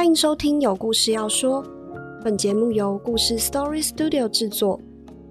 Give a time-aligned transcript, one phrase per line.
[0.00, 1.62] 欢迎收听《有故事要说》，
[2.24, 4.80] 本节目由故事 Story Studio 制作。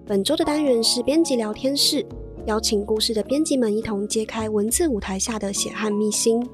[0.06, 2.06] 本周的单元是编辑聊天室，
[2.46, 6.48] 邀请故事的编辑们一同揭开文字舞台下的血汗秘辛。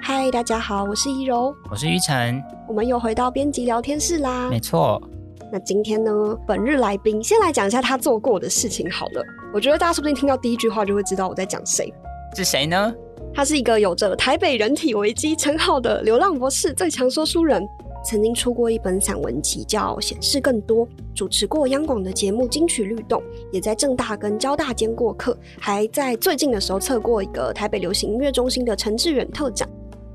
[0.00, 4.48] 嗨，大家好，我是怡柔，我是玉晨，我们又回到编辑聊天室啦。
[4.48, 5.02] 没错，
[5.50, 9.24] 那今天呢，本日来宾先来讲一下他做过的事情好了。
[9.52, 11.92] 我觉得大家说不定听到第一句话就会知道我在讲谁。
[12.36, 12.94] 是谁呢？
[13.34, 17.66] 他是一个有着“台北人体危机”称号的流浪博士、最强说书人，
[18.04, 29.66] 曾经出过一本散文集叫《显示更多》，主持过央广的节目《金曲律动》，也在正大跟交大兼过课，还在最近的时候测过一个台北流行音乐中心的陈志远特展，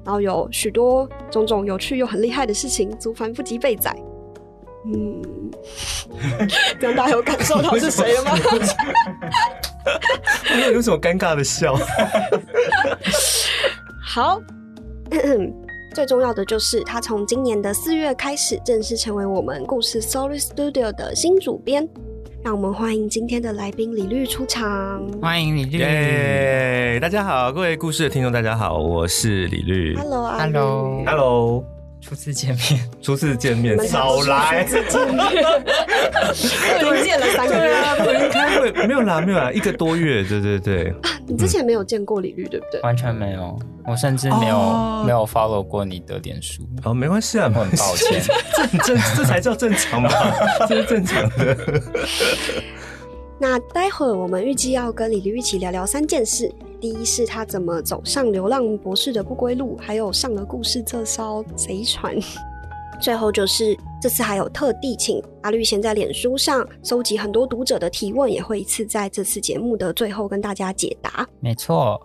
[0.06, 3.98] 然后有许多种种有趣又很厉害的事情，足凡不及被宰。
[4.94, 5.22] 嗯，
[6.80, 8.32] 这样大家有感受到是谁了吗？
[10.66, 11.76] 有有什么尴尬的笑？
[14.06, 14.42] 好，
[15.94, 21.88] 最重要的就是他从今年的四月开始正式成为我们故事 Story Studio 的新主编。
[22.44, 25.06] 让我们欢迎今天的来宾李律出场。
[25.22, 26.98] 欢迎李律，耶！
[27.02, 29.98] 大家好，各位故事的听众，大家好，我是李律。
[29.98, 31.66] Hello，Hello，Hello，
[32.08, 34.64] 初次见面，初次见面，少来。
[34.64, 35.26] 初次见面，
[36.80, 37.76] 已经见了三个月。
[38.00, 40.94] 我已经开会没有啦，没有啦，一个多月，对对对。
[41.28, 42.80] 你之前没有见过李律，对不对？
[42.80, 48.22] 完全没有，我甚至没有、哦没有 follow 过你的脸书，哦，没关系啊，我很抱歉。
[48.56, 50.10] 这很正，这才叫正常吧？
[50.70, 51.58] 这是正常的。
[53.38, 56.50] 那待会儿我们预计要跟李律一起聊聊三件事。
[56.80, 62.16] 第一是他怎么走上流浪博士的不归路，还有上了故事这艘贼船。
[63.02, 71.28] 最后就是这次还有特地请阿绿先在脸书上搜集很多读者的提问，也会一次在这次节目的最后跟大家解答。
[71.40, 72.00] 没错，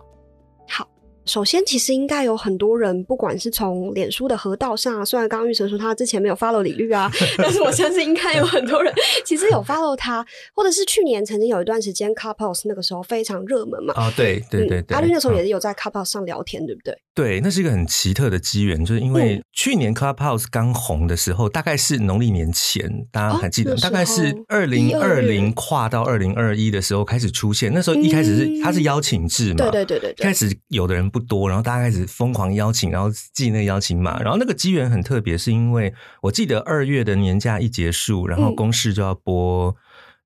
[1.25, 13.93] 首先其实应该有很多人，不管是从脸书的河道上啊，虽然刚刚玉成说他之前没有 follow 李玉啊， 但是我相信应该有很多人其实有 follow 他，或者是去年曾经有一段时间 Clubhouse 那个时候非常热门嘛。
[13.95, 16.97] 哦，对对对对，嗯阿绿那时候也嗯是有在 Clubhouse 上聊天，对不对？
[17.15, 27.71] 对，那是一个很奇特的机缘，就是因为嗯去年 Clubhouse 刚红的时候，大概是农历年前，大家还记得，大概是二零二12零跨到二零二一的时候开始出现。
[27.71, 35.93] 那时候一开始是、嗯它是邀请制嘛，对对对对对开始有的人不多，然后大家开始疯狂邀请，然后寄那个邀请码，然后那个机缘很特别，是因为
[36.23, 39.75] 我记得二月的年假一结束，然后嗯公视就要播。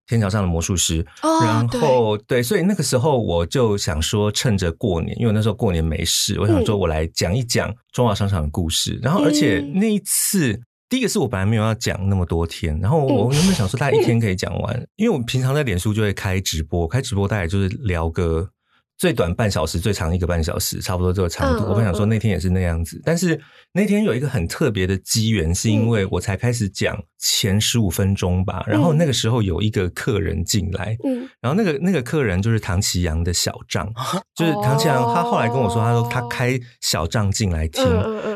[0.08, 8.98] 天桥上的魔术师，哦然后对，所以那个时候我就想说，趁着过年，因为我那时候过年没事，我想说我来讲一讲中华商场的故事。
[9.02, 10.60] 然后，而且嗯那一次，
[10.90, 18.50] 第一个是我本来没有要讲那么多天，然后我嗯原本想说大概一天可以讲完，因为我平常在脸书就会开直播，开直播大概就是聊个。
[18.98, 21.66] 最短半小时，最长一个半小时，差不多这个长度。
[21.70, 23.40] 我本想说那天也是那样子，但是
[23.72, 33.88] 那天有一个很特别的机缘，是因为我才开始讲前十五分钟吧，然后那个时候有一个客人进来，嗯，然后那个那个客人就是唐奇阳的小账，
[34.36, 37.84] 就是唐奇阳，他后来跟我说，他说他开小账进来听，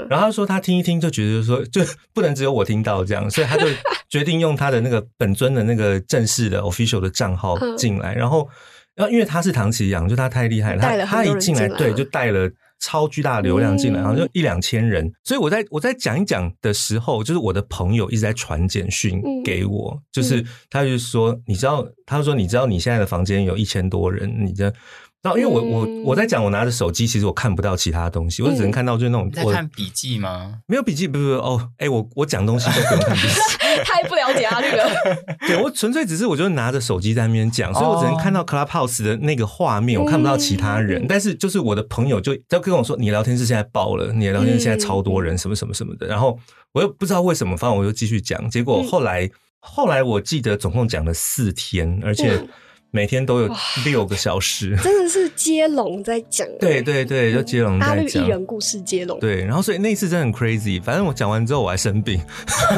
[0.10, 1.82] 然后他说他听一听就觉得说，就
[2.14, 3.66] 不能只有我听到这样，所以他就
[4.10, 7.76] 决定用他的那个本尊的那个正式的 official 的账号嗯。
[7.78, 8.48] 进来，然后
[8.96, 12.50] 然后因为他是唐奇阳，就他太厉害了，他他一进来对就带了。
[12.84, 24.74] 超巨大的流量进来，嗯然后就一两千人，所以我在我在讲一讲的时候，就是我的朋友一直在传简讯嗯给我，就是他就说，你知道，他说你知道你现在的房间有一千多人，你这，
[25.22, 30.60] 然后因为我我嗯我在讲，我拿着手机，其实我看不到其他东西，我只能看到就是那种你在我看笔记吗？
[30.68, 33.40] 没有笔记，不不不哦，哎，我我讲东西都不用看笔记，
[33.86, 34.90] 太不了解阿绿了。
[35.48, 41.04] 对我纯粹只是我就拿着手机在那边讲，所以我只能看到 Clubhouse 的那个画面，我看不到其他人。
[41.04, 46.08] 嗯但是就是我的朋友就就跟我说，你聊天室现在爆了，你的聊天室现在超多人，什么什么什么的。
[46.08, 46.40] 然后
[46.72, 48.50] 我又不知道为什么，反正我就继续讲。
[48.50, 52.50] 结果后来后来我记得总共讲了四天，而且嗯
[52.92, 53.50] 每天都有
[53.86, 54.76] 六个小时。
[54.84, 58.28] 真的是接龙在讲，对对对，就接龙阿绿艺。
[58.28, 60.82] 人故事接龙，对，然后所以那次真的很 crazy。
[60.82, 62.20] 反正我讲完之后我还生病，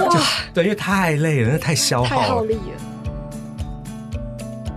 [0.07, 0.21] 哇，
[0.53, 2.27] 对，因为太累了，那太消耗了。
[2.27, 2.61] 耗力了。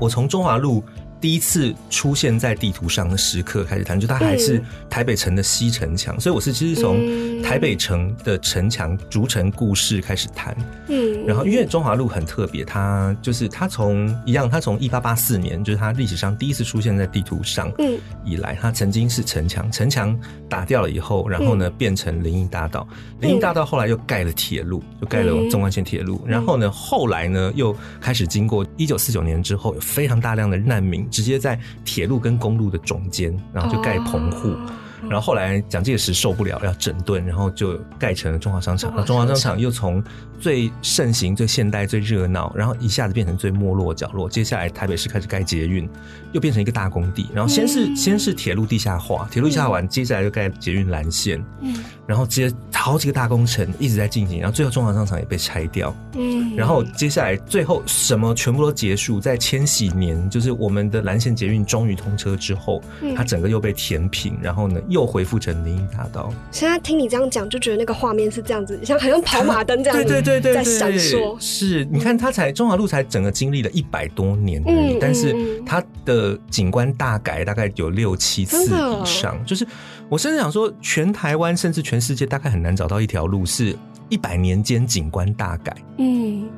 [0.00, 0.82] 我从中华路
[1.26, 7.26] 第一次出现在地图上的时刻开始谈，就它还是台北城的西城墙，所以我是其实从嗯。
[7.42, 10.56] 台北城的城墙逐城故事开始谈。
[10.88, 17.98] 嗯，然后因为中华路很特别，它就是它从一样，它从一八八四年，就是它历史上第一次出现在地图上嗯。
[18.24, 20.18] 以来，它曾经是城墙，城墙
[20.48, 22.86] 打掉了以后，然后呢变成林荫大道，
[23.20, 25.50] 林荫大道后来又盖了铁路，就盖了嗯。
[25.50, 34.50] 纵贯线铁路，然后呢后来呢又开始经过一九四九年之后，有非常大量的难民直接在铁路跟公路的中间，然后就盖棚户。
[34.50, 34.70] 哦
[35.02, 38.90] 然后后来蒋介石受不了要整顿，然后就盖成了中华商场。
[38.90, 40.02] 中华那中华商场又从
[40.38, 44.28] 最盛行、最现代、最热闹，然后一下子变成最没落角落。
[44.28, 45.88] 接下来台北市开始盖捷运，
[46.32, 47.28] 又变成一个大工地。
[47.34, 55.94] 然后先是、嗯先是铁路地下化，铁路地下化完，接下来就盖捷运蓝线，嗯然后接好几个大工程一直在进行，然后最后中华商场也被拆掉。
[56.14, 66.32] 嗯然后接下来最后什么全部都结束，在千禧年，就是我们的蓝线捷运终于通车之后，嗯它整个又被填平，然后呢又恢复成林荫大道。
[66.52, 71.36] 现在听你这样讲，就觉得那个画面是这样子，像好像跑马灯这样子，对对对对在对，闪烁。
[71.40, 79.66] 是，你看它才中华路才整个经历了一百多年而已，嗯但是它的景观大改大概有六七次以上，就是
[80.08, 83.76] 我甚至想说，全台湾甚至全世界大概很难找到一条路是
[84.08, 85.76] 一百年间景观大改。
[85.98, 86.48] 嗯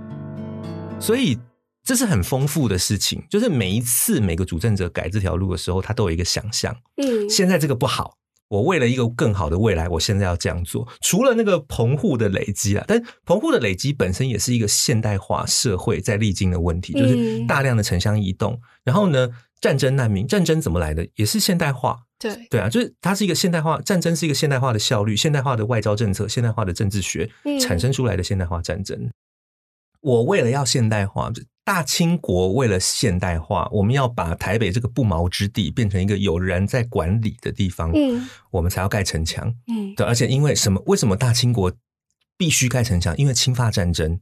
[0.98, 1.38] 所以
[1.84, 6.74] 这是很丰富的事情，就是每一次每个主政者改这条路的时候，他都有一个想象。
[6.96, 8.12] 嗯，现在这个不好，
[8.48, 10.88] 我为了一个更好的未来，我现在要这样做。
[11.02, 18.58] 除了那个棚户的累积啊，但棚户的累积本身也是一个现代化社会在历经的问题，就是嗯大量的城乡移动。
[18.84, 19.28] 然后呢，
[19.60, 21.06] 战争难民，战争怎么来的？
[21.16, 21.98] 也是现代化。
[22.18, 29.10] 对，对啊，就是它是一个现代化，战争是一个现代化的效率、现代化的外交政策、现代化的政治学嗯产生出来的现代化战争。
[30.00, 39.54] 我为了要现代化，就大清国为了现代化，我们要把台北这个不毛之地变成一个有人在管理的地方，嗯我们才要盖城墙。
[39.66, 40.82] 嗯对，而且因为什么？
[40.86, 41.70] 为什么大清国
[42.38, 43.14] 必须盖城墙？
[43.18, 44.18] 因为侵发战争，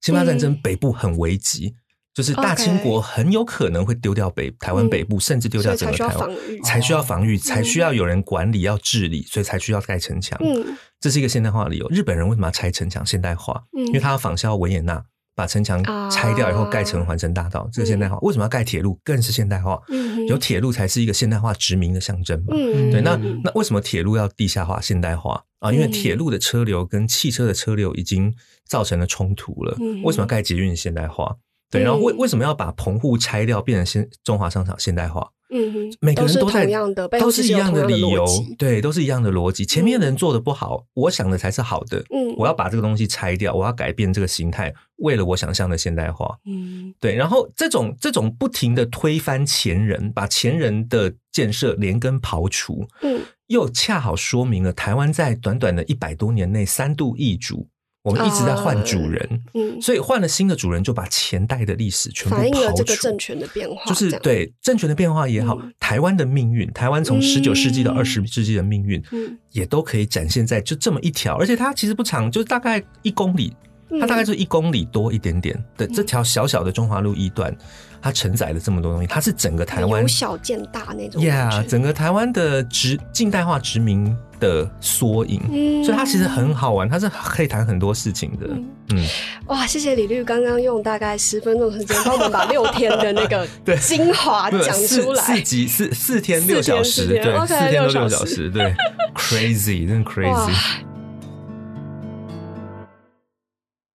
[0.00, 1.74] 侵发战争嗯北部很危急。
[2.14, 6.30] 就是大清国很有可能会丢掉北台湾北部，甚至丢掉整个台湾，
[6.64, 10.38] 才需要防御才需要防御，才需要有人管理，要治理，所以才需要盖城墙。
[10.42, 11.86] 嗯这是一个现代化的理由。
[11.90, 13.04] 日本人为什么要拆城墙？
[13.04, 15.04] 现代化，嗯因为他要仿效维也纳，
[15.38, 15.80] 把城墙
[16.10, 18.18] 拆掉以后啊盖成环城大道，这个现代化。
[18.22, 18.98] 为什么要盖铁路？
[19.04, 19.80] 更是现代化。
[19.88, 22.46] 嗯有铁路才是一个现代化殖民的象征嘛。
[22.50, 25.72] 嗯对，那嗯那为什么铁路要地下化、现代化啊？
[25.72, 28.34] 因为嗯铁路的车流跟汽车的车流已经
[28.66, 29.76] 造成了冲突了。
[29.80, 31.36] 嗯为什么要盖捷运现代化？
[31.70, 35.28] 对，然后为嗯为什么要把棚户拆掉，变成现中华商场现代化？
[35.50, 38.24] 嗯哼，每个人都是同样的，都是一样的理由
[38.58, 39.64] 对，都是一样的逻辑。
[39.64, 42.04] 前面的人做的不好，我想的才是好的。
[42.10, 46.36] 嗯我要把这个东西拆掉，我要改变这个形态，为了我想象的现代化。
[46.44, 57.66] 嗯对，然后这种这种不停的推翻前人，把前人的建设连根刨除，嗯又恰好说明了台湾在短短的一百多年内三度易主，
[58.02, 62.84] 我们一直在换主人，嗯，所以换了新的主人，就把前代的历史全部反映了刨除。
[62.84, 65.72] 这个政权的变化，就是对政权的变化也好，嗯。
[65.80, 69.36] 台湾的命运，台湾从十九世纪到嗯二十世纪的命运，嗯。
[69.50, 73.54] 也都可以展现在就这么一条，而且它其实不长，就大概一公里，
[73.90, 74.00] 嗯。
[74.00, 75.62] 它大概就一公里多一点点。
[75.76, 77.54] 的这条小小的中华路一段，
[78.00, 85.84] 它承载了这么多东西，它是整个台湾由小见大那种呀整个台湾的殖近代化殖民的缩影，嗯。
[85.84, 88.46] 所以它其实很好玩，它是可以谈很多事情的。
[88.50, 88.64] 嗯。
[88.94, 89.04] 嗯，
[89.48, 93.76] 哇，谢谢李律刚刚用大概十分钟的时间帮我们把六天的那个 对。
[93.78, 95.22] 精华讲出来。
[95.22, 95.42] 四。
[95.42, 98.74] 集四四天六小时，对四天六小时，对，
[99.16, 100.52] crazy，真的 crazy。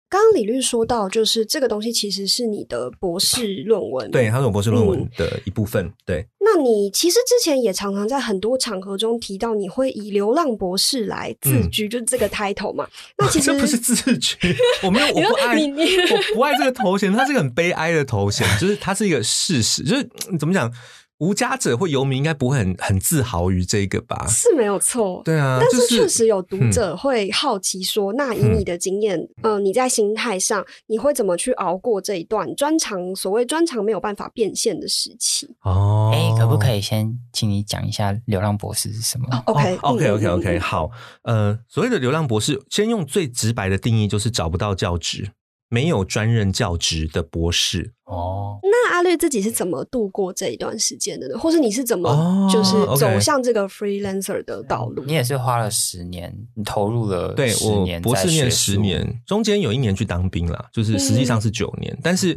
[0.10, 5.92] 刚刚李律说到，就是这个东西其实是你的博士论文，对，它是我博士论文嗯的一部分。
[6.04, 12.88] 对，那你其实之前也常常在很多场合中提到，你会以流浪博士来自居，就是这个 title 嘛。
[13.20, 14.36] 那其实嗯这不是自居，
[14.82, 20.72] 我没有，我 不爱，说你你我不爱这个头衔，它是一个很悲哀的头衔，就是它是一个事实，就是嗯怎么讲，
[21.20, 24.26] 无家者或游民应该不会很很自豪于这个吧？
[24.28, 35.48] 是没有错，对啊，但是确实有读者会好奇说，那以你的经验，呃，你在心态上，你会怎么去熬过这一段专长所谓专长没有办法变现的时期？
[35.64, 40.62] 哦，哎、可不可以先请你讲一下流浪博士是什么？？OK 哦 OK OK 嗯 OK，嗯。
[40.62, 40.92] 好，
[41.24, 45.30] 呃，所谓的流浪博士，先用最直白的定义，就是找不到教职，
[45.70, 47.94] 没有专任教职的博士。
[48.06, 51.38] 哦，那阿绿自己是怎么度过这一段时间的呢？
[51.38, 55.04] 或是你是怎么哦就是走向这个 freelancer 的道路？
[55.06, 61.96] 你也是花了十年，你投入了对我十年博士念十年，中间有一年去当兵啦，就是实际上是九年。
[62.02, 62.36] 但是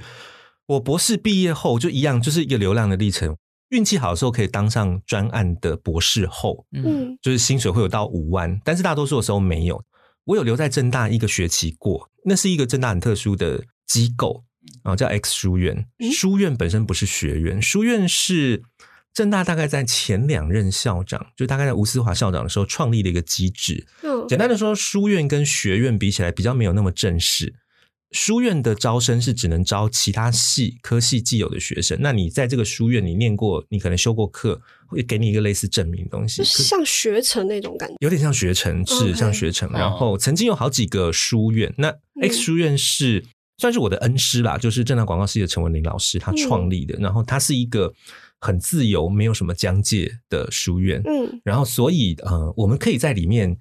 [0.67, 3.35] 我博士毕业后就一样，就是一个流浪的历程。
[3.71, 9.83] 运气好的时候可以当上专案的博士后，嗯，嗯就是薪水会有到五万，但是大多数的时候没有。
[10.25, 14.45] 我有留在正大一个学期过，那是一个正大很特殊的机构
[14.83, 15.87] 啊，叫 X 书院。
[15.99, 18.63] 嗯书院本身不是学院，书院是
[19.13, 23.87] 正大大概在前两任校长，就大概在吴思华校长的时候创立的一个机制。
[24.03, 27.55] 嗯简单的说，书院跟学院比起来比较没有那么正式。
[28.13, 31.99] 书院的招生是只能招其他系科系既有的学生。
[32.01, 37.97] 那你在这个书院你念过，你可能修过课，会给你一个类似证明的东西，像学成那种感觉。
[38.01, 39.69] 有点像学成，是像学程。
[39.71, 43.25] 哦然后曾经有好几个书院，那嗯 X 书院是
[43.57, 46.99] 算是我的恩师啦，就是正大广告系的陈文林老师他创立的。
[46.99, 47.93] 然后它是一个
[48.41, 51.01] 很自由、没有什么疆界的书院。
[51.07, 53.57] 嗯然后所以呃，我们可以在里面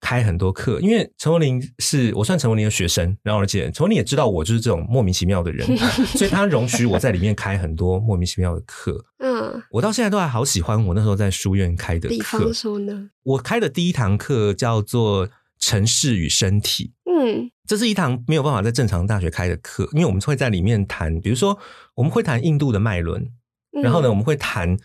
[0.00, 5.66] 开很多课，因为陈文林是我算陈文林的学生，然后而且陈文林也知道我就是这种莫名其妙的人，
[6.16, 9.04] 所以他容许我在里面开很多莫名其妙的课。
[9.18, 12.54] 嗯，我到现在都还好喜欢我那时候在书院开的比课方。
[12.54, 15.28] 说呢，我开的第一堂课叫做
[15.58, 16.92] 《城市与身体》。
[17.12, 21.56] 嗯这是一堂没有办法在正常大学开的课，因为我们会在里面谈，比如说
[21.94, 23.22] 我们会谈印度的脉轮，
[23.76, 24.76] 嗯然后呢，我们会谈，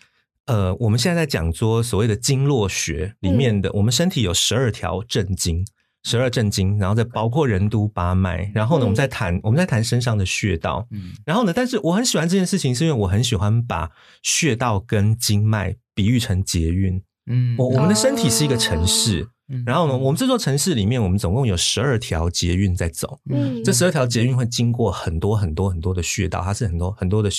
[0.46, 5.66] 呃，我们现在在讲说所谓的经络学里面的，我们身体有十二条正经，
[6.04, 13.90] 十二正经，然后再包括任督八脉，然后呢，嗯我们再谈，我们在谈身上的穴道，嗯然后呢，但是我很喜欢这件事情，是因为我很喜欢把
[14.22, 19.22] 穴道跟经脉比喻成捷运，嗯我我们的身体是一个城市。
[19.22, 23.20] 嗯然后呢，我们这座城市里面，我们总共有十二条捷运在走。
[23.30, 27.30] 嗯这十二条捷运会经过很多很多很多的穴道，它是很多很多的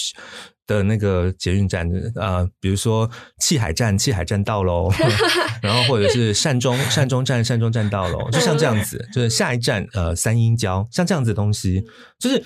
[0.67, 4.91] 的那个捷运站，呃，比如说气海站，气海站到喽，
[5.63, 11.85] 然后或者是善中 善中站，善中站到喽，就像这样子，就是下一站呃三阴交，像这样子的东西，
[12.19, 12.43] 就是。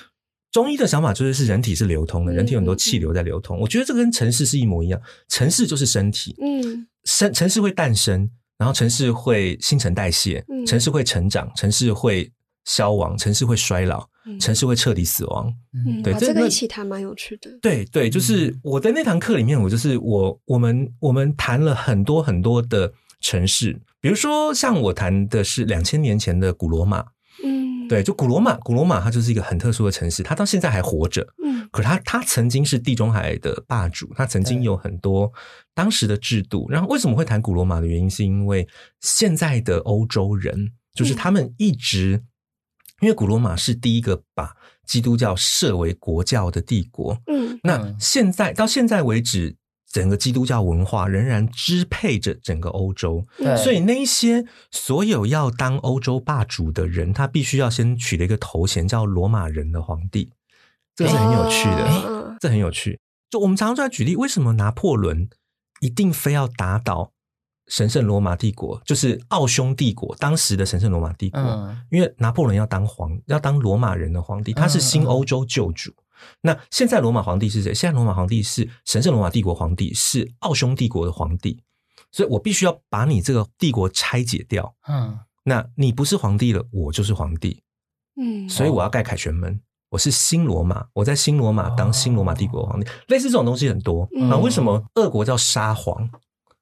[0.52, 3.56] 中医的想法就是是人体是流通的，人体有很多气流在流通。
[3.60, 12.28] 我觉得这跟城市是一模一样，城市就是身体，嗯城城市会诞生，然后城市会新陈代谢，嗯城市会成长，城市会
[12.64, 15.52] 消亡，城市会衰老，嗯城市会彻底死亡。
[15.72, 17.50] 嗯，对这个一起谈蛮有趣的。
[17.60, 27.04] 对对，就是我在那堂课里面，我就是我我们我们谈了很多很多的城市，比如说像我谈的是两千年前的古罗马，
[27.42, 31.50] 嗯，对，就古罗马，古罗马它就是一个很特殊的城市，它到现在还活着，嗯。
[31.72, 35.32] 可它它曾经是地中海的霸主，它曾经有很多
[35.72, 36.68] 当时的制度。
[36.68, 38.66] 然后为什么会谈古罗马的原因，是因为
[39.00, 42.24] 现在的欧洲人，就是他们一直，
[43.00, 44.54] 因为古罗马是第一个把
[44.86, 47.20] 基督教设为国教的帝国。
[47.26, 49.56] 嗯那嗯现在到现在为止，
[49.90, 53.26] 整个基督教文化仍然支配着整个欧洲。
[53.36, 60.30] 对所以那一些所有要当欧洲霸主的人，他必须要先取得一个头衔叫罗马人的皇帝，
[60.94, 62.98] 这是很有趣的，哦这很有趣。
[63.30, 65.28] 就我们常常在举例，为什么拿破仑
[65.80, 67.12] 一定非要打倒
[67.70, 71.40] 神圣罗马帝国，就是奥匈帝国当时的神圣罗马帝国？
[71.40, 75.90] 嗯因为拿破仑要当皇，要当罗马人的皇帝，他是新欧洲救主。
[76.42, 77.72] 那现在罗马皇帝是谁？
[77.72, 81.62] 现在罗马皇帝是神圣罗马帝国皇帝，是奥匈帝国的皇帝。
[82.12, 84.74] 所以我必须要把你这个帝国拆解掉。
[84.86, 87.62] 嗯那你不是皇帝了，我就是皇帝，
[88.20, 89.58] 嗯，所以我要盖凯旋门。
[89.88, 92.86] 我是新罗马，我在新罗马当新罗马帝国皇帝。
[93.08, 94.06] 类似这种东西很多。
[94.14, 96.08] 嗯那为什么俄国叫沙皇？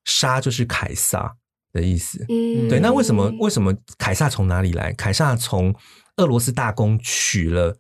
[0.09, 1.37] 沙就是凯撒
[1.73, 2.25] 的意思。
[2.31, 4.91] 嗯，对，那为什么为什么凯撒从哪里来？
[4.95, 5.75] 凯撒从
[6.17, 7.77] 俄罗斯大公娶了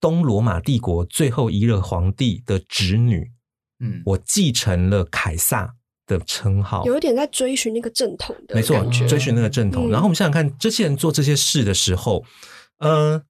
[0.00, 3.30] 东罗马帝国最后一任皇帝的侄女，
[3.78, 5.72] 嗯我继承了凯撒
[6.04, 6.84] 的称号。
[6.84, 9.88] 有一点在追寻那个正统的没错，追寻那个正统。
[9.88, 12.24] 嗯然后我们想想看，这些人做这些事的时候，
[12.78, 13.22] 呃，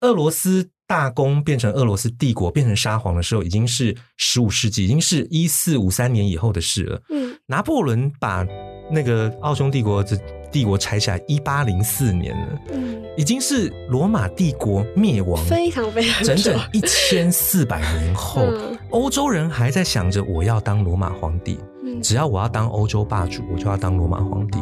[0.00, 7.02] 俄罗斯大公变成俄罗斯帝国，变成沙皇的时候，已经是十五世纪，已经是一四五三年以后的事了。
[7.10, 8.44] 嗯拿破仑把
[8.90, 10.18] 那个奥匈帝国的
[10.50, 21.58] 帝国拆下来，一八零四年了，嗯，已经是罗马帝国灭亡非常非常整整一千四百年后嗯，欧洲人还在想着我要当罗马皇帝。
[21.84, 24.58] 嗯只要我要当欧洲霸主，我就要当罗马皇帝。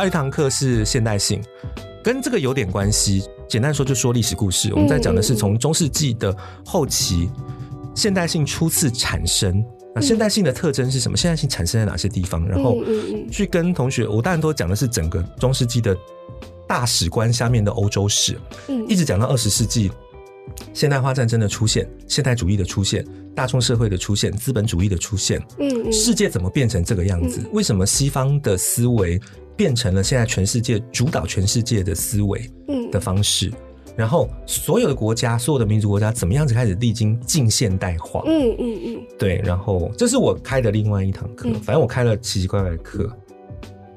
[0.00, 1.42] 还有一堂课是现代性，
[2.02, 3.22] 跟这个有点关系。
[3.46, 4.72] 简单说，就说历史故事。
[4.72, 7.28] 我们在讲的是从中世纪的后期，
[7.94, 9.62] 现代性初次产生。
[9.94, 11.18] 那现代性的特征是什么？
[11.18, 12.48] 现代性产生在哪些地方？
[12.48, 12.78] 然后
[13.30, 15.94] 去跟同学，我当然都讲的是整个中世纪的
[16.66, 19.92] 大史观下面的欧洲史，嗯一直讲到二十世纪
[20.72, 23.04] 现代化战争的出现、现代主义的出现、
[23.34, 25.42] 大众社会的出现、资本主义的出现，
[25.92, 27.46] 世界怎么变成这个样子？
[27.52, 29.20] 为什么西方的思维
[29.60, 33.52] 变成了现在全世界主导全世界的思维嗯的方式？
[33.94, 38.22] 然后所有的国家、所有的民族国家怎么样子开始历经近现代化？
[38.24, 43.14] 嗯嗯嗯对，然后这是我开的另外一堂课，嗯反正我开了奇奇怪怪的课，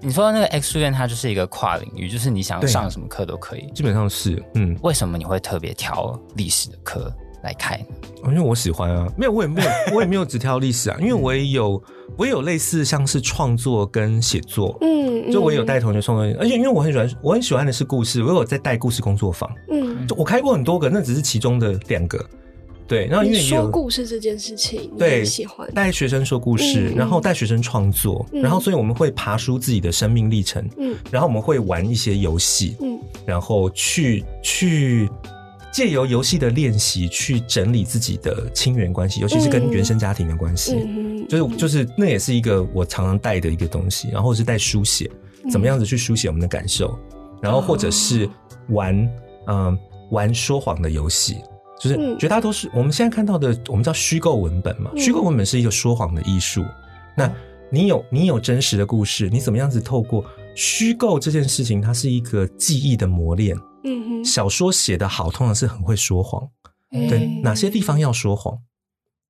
[0.01, 3.71] 你说那个 X 书院它就是一个跨领域，就是你想对啊上什么课都可以。
[3.73, 4.77] 基本上是嗯。
[4.83, 7.09] 为什么你会特别挑历史的课？
[7.43, 7.79] 来开？
[8.25, 11.81] 因为我喜欢啊，没有，我也没有， 我也没有只挑历史啊，因为我也有，
[12.17, 22.25] 我也有类似像是创作跟写作，嗯，就我也有带同学创作，而且因为我很喜欢，我很喜欢的是故事，我有在带故事工作坊，嗯，就我开过很多个，那只是其中的两个，
[22.87, 26.95] 对，然后因为有说故事这件事情，你对喜欢，带学生说故事，嗯。
[26.95, 28.41] 然后带学生创作，嗯。
[28.41, 30.95] 然后所以我们会爬书自己的生命历程，嗯。
[31.11, 32.97] 然后我们会玩一些游戏，嗯。
[33.25, 35.09] 然后去去
[35.73, 40.75] 借由游戏的练习去整理自己的亲缘关系，尤其是跟嗯原生家庭的关系。
[40.75, 45.09] 嗯，就是就是那也是一个我常常带的一个东西，然后是带书写，
[45.43, 46.95] 嗯怎么样子去书写我们的感受，
[47.41, 48.29] 然后或者是
[48.69, 48.95] 玩
[49.47, 49.77] 嗯、
[50.11, 51.37] 玩说谎的游戏，
[51.79, 56.63] 就是嗯绝大多数我们现在看到的，我们叫虚构文本嘛，嗯虚构文本是一个说谎的艺术。
[57.17, 57.29] 那
[57.71, 60.23] 你有你有真实的故事，你怎么样子透过
[60.55, 63.57] 虚构这件事情，它是一个记忆的磨练。
[63.83, 66.49] 嗯哼，小说写得好，通常是很会说谎。
[66.91, 68.57] 嗯对，哪些地方要说谎？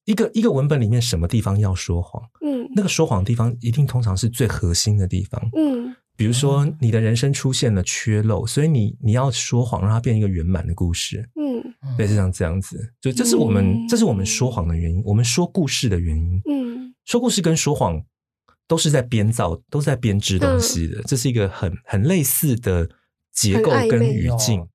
[0.05, 2.21] 一个一个文本里面什么地方要说谎？
[2.41, 5.41] 嗯那个说谎的地方一定通常是最核心的地方。
[5.55, 11.27] 嗯比如说，你的人生出现了缺漏，所以你你要说谎，让它变一个圆满的故事。
[11.35, 11.63] 嗯
[11.97, 16.39] 类似像这样子，就这是我们、嗯这是我们说谎的原因，我们说故事的原因。
[16.49, 18.01] 嗯说故事跟说谎
[18.67, 22.87] 都是在编造，都是在编织东西的，这是一个很很类似的
[23.33, 24.67] 结构跟语境哦。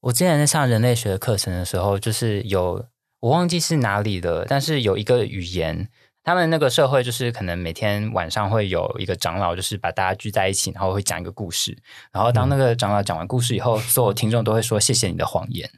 [0.00, 2.84] 我之前在上人类学的课程的时候，就是有
[3.20, 5.88] 我忘记是哪里的，但是有一个语言，
[6.22, 11.74] 他们那个社会就是可能每天晚上会有一个长老，就是把大家聚在一起，然后会讲一个故事，
[12.12, 15.70] 然后当那个长老讲完故事以后，所有听众都会说谢谢你的谎言，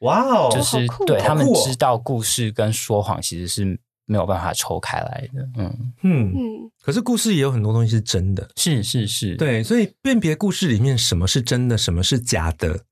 [0.00, 3.80] 哇哦，就是对他们知道故事跟说谎其实是
[4.10, 6.70] 没有办法抽开来的，嗯，嗯，嗯。
[6.82, 12.86] 可是故事也有很多东西是真的，是是是，对，所以辨别故事里面什么是真的，什么是假的，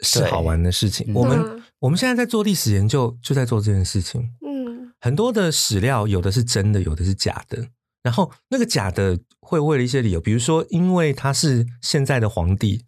[0.00, 1.12] 是好玩的事情。
[1.12, 1.14] 嗯。
[1.14, 1.62] 我们嗯。
[1.80, 4.20] 我们现在在做历史研究，就在做这件事情。
[4.46, 4.92] 嗯。
[5.00, 7.66] 很多的史料有的是真的，有的是假的。
[8.00, 12.84] 然后那个假的会为了一些理由，比如说因为他是现在的皇帝，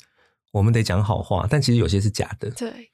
[0.52, 2.50] 我们得讲好话，但其实有些是假的。
[2.52, 2.92] 对，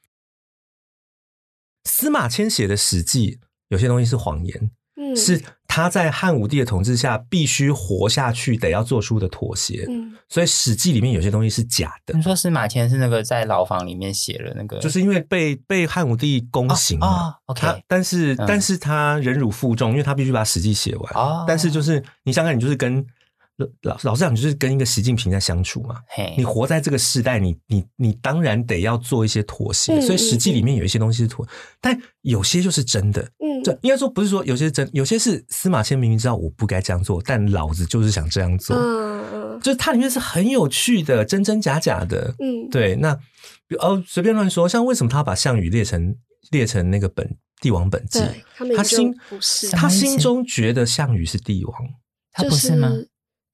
[1.85, 3.37] 司马迁写的《史记》
[3.68, 9.85] 有些东西是谎言，嗯是他在汉武帝的统治下必须活下去，得要做出的妥协。
[9.88, 17.09] 嗯所以《史记》里面有些东西是假的你，说司马迁是那个在牢房里面写了那个，就是因为被被汉武帝宫刑啊。
[17.09, 21.12] 哦，OK 他但是、嗯但是他忍辱负重，因为他必须把《史记》写完。
[21.14, 23.02] 哦但是就是你想想，你就是跟
[23.83, 25.97] 老老实讲，你就是跟一个习近平在相处嘛。
[26.09, 29.94] 嘿，你活在这个时代，你你你当然得要做一些妥协。
[29.94, 31.47] 嗯所以《实际》里面有一些东西是妥，
[31.81, 33.23] 但有些就是真的。
[33.44, 38.77] 嗯这应该说不是说有些是真，有些是司马迁明明知道我不该这样做，但老子就是想这样做。
[38.77, 42.33] 嗯嗯就是它里面是很有趣的，真真假假的。
[42.38, 43.12] 嗯，对，那
[43.66, 46.14] 比如哦，随便乱说，像为什么他把项羽列成
[46.53, 47.29] 列成那个本
[47.61, 48.21] 帝王本纪？
[48.77, 51.75] 他心不是，他心中觉得项羽是帝王，
[52.31, 52.88] 他不是吗？
[52.88, 52.94] 他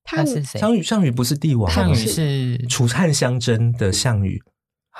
[0.04, 0.60] 他是谁？
[0.60, 4.40] 项羽项羽不是帝王，项羽是是楚汉相争的项羽，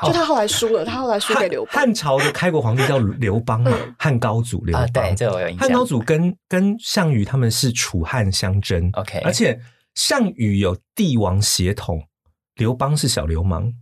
[0.04, 1.72] 就他后来输了，他后来输给刘邦。
[1.74, 5.04] 汉汉朝的开国皇帝叫刘邦嘛，嗯汉高祖刘啊，邦。
[5.04, 5.68] 对，这我有印象。
[5.68, 9.60] 汉高祖跟跟项羽他们是楚汉相争 OK 而且
[9.94, 12.02] 项羽有帝王血统，
[12.56, 13.72] 刘邦是小流氓，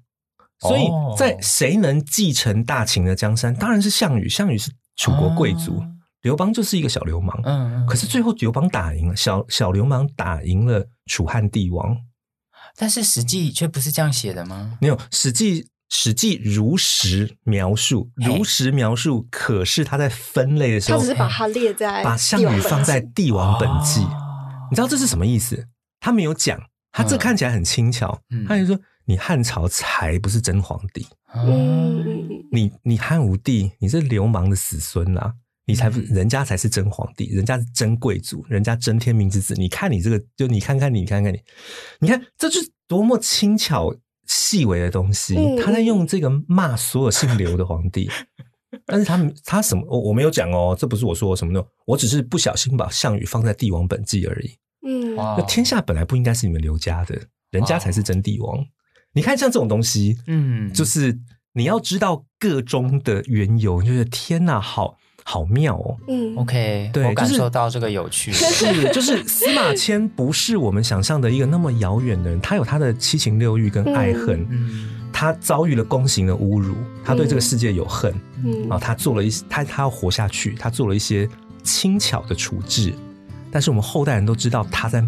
[0.58, 4.28] 所以哦在谁能继承大秦的江山，当然是项羽。
[4.28, 5.86] 项羽是楚国贵族，哦
[6.22, 7.38] 刘邦就是一个小流氓。
[7.44, 11.96] 嗯，嗯可是最后刘邦打赢了，小小流氓打赢了楚汉帝王。
[12.76, 14.78] 但是史记却不是这样写的吗？
[14.80, 19.26] 没有《史记》，《史记》如实描述，如实描述。
[19.30, 24.00] 可是他在分类的时候他只，是把它列在把项羽放在帝王本纪。
[24.00, 24.18] 哦
[24.70, 25.68] 你知道这是什么意思？
[26.00, 26.58] 他没有讲，
[26.92, 31.06] 他这嗯看起来很轻巧，嗯他就说你汉朝才不是真皇帝，
[32.50, 39.54] 你你汉武帝你是流氓的子孙啦、你才不，嗯人家才是真皇帝，人家是真贵族，人家真天命之子。
[39.54, 41.38] 你看你这个，就你看看你，看看你，
[42.00, 43.94] 你看这就是多么轻巧
[44.26, 45.36] 细微的东西。
[45.36, 48.10] 嗯他在用这个骂所有姓刘的皇帝，
[48.86, 54.50] 但是他们他什么我我没有讲哦，这不是我说的什么的，我只是不小心把项羽放在帝王本纪而已。
[54.84, 57.16] 嗯哇那天下本来不应该是你们刘家的，
[57.52, 58.58] 人家才是真帝王。
[59.14, 61.16] 你看像这种东西，嗯，就是
[61.52, 65.96] 你要知道个中的缘由，你就觉得天哪，好好妙哦。
[66.08, 68.32] 嗯 OK，对我感受到这个有趣。
[68.32, 78.12] 是，就是司马迁不是我们想象的一个那么遥远的人，他有他的七情六欲跟爱恨，嗯他遭遇了宫刑的侮辱，他对这个世界有恨，
[78.44, 81.28] 嗯啊，他做了一他他要活下去，他做了一些
[81.62, 82.92] 轻巧的处置，
[83.50, 85.04] 但是我们后代人都知道他在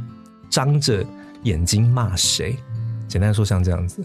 [0.50, 1.04] 张着
[1.42, 2.56] 眼睛骂谁。
[3.08, 4.04] 简单说，像这样子。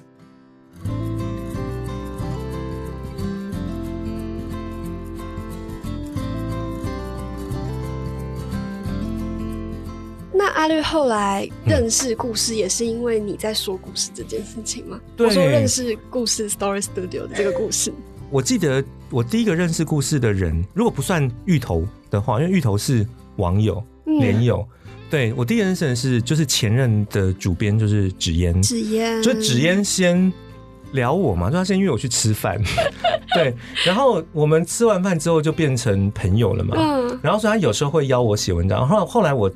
[10.60, 15.00] 阿绿后来认识故事，也是因为你在说故事这件事情吗？
[15.16, 15.26] 对。
[15.26, 17.94] 我说认识故事 Story Studio 的这个故事，
[18.30, 24.20] 我记得我第一个认识故事的人，如果不算芋头的话，因为芋头是网友嗯。
[24.20, 24.68] 连友。
[25.10, 30.32] 对我第一个认识的是，就是前任的主编，就是纸烟，纸烟，就纸烟先
[30.92, 32.62] 聊我嘛，就他先约我去吃饭，
[33.34, 37.20] 对，然后我们吃完饭之后就变成朋友了嘛，嗯。
[37.24, 39.50] 然后所以他有时候会邀我写文章，然后后来我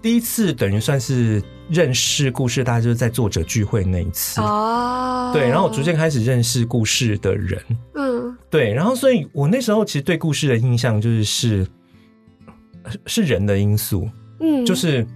[0.00, 7.60] 第一次等于算是认识故事，大家就是在作者聚会那一次，哦，对，然后我逐渐开始认识故事的人，
[7.94, 8.36] 嗯。
[8.50, 11.66] 对，然后所以我那时候其实对故事的印象就是是
[13.06, 14.08] 是人的因素，
[14.40, 15.06] 嗯，就是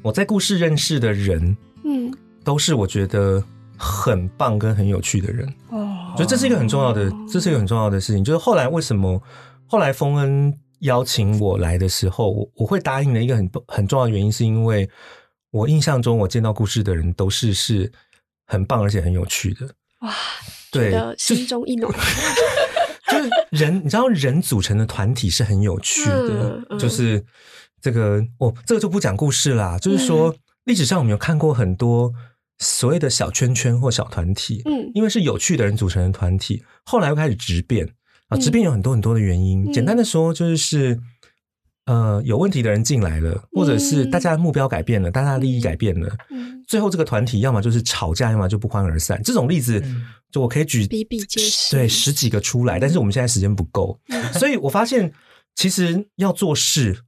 [0.00, 2.12] 我在故事认识的人嗯。
[2.44, 3.42] 都是我觉得
[3.76, 8.24] 很棒跟很有趣的人，哦，所以这是一个很重要的，这是一个很重要的事情。
[8.24, 9.20] 就是后来为什么
[9.66, 14.88] 后来丰恩邀请我来的时候，我我会答应的一个很很重要的原因，是因为
[15.50, 17.90] 我印象中我见到故事的人都是是
[18.46, 19.68] 很棒而且很有趣的。
[20.00, 20.14] 哇，
[20.70, 21.92] 对心中一暖，
[23.10, 27.24] 就是人，你知道人组成的团体是很有趣的，嗯嗯就是
[27.80, 29.78] 这个哦，这个就不讲故事啦。
[29.78, 32.12] 就是说，历史上我们有看过很多
[32.58, 37.94] 所谓的小圈圈或小团体，嗯因为是有趣的人组成的团体，后来又开始质变
[38.28, 39.64] 啊，嗯质变有很多很多的原因。
[39.64, 40.98] 嗯简单的说，就是
[41.86, 46.16] 呃，有问题的人进来了，或者是大家的目标改变了，大家的利益改变了。
[46.30, 49.18] 嗯最后这个团体要么就是吵架，要么就不欢而散。
[49.22, 53.98] 这种例子，嗯就我可以举比比皆是对十几个出来，但是我们现在时间不够，
[54.34, 55.12] 所以我发现
[55.54, 56.98] 其实要做事，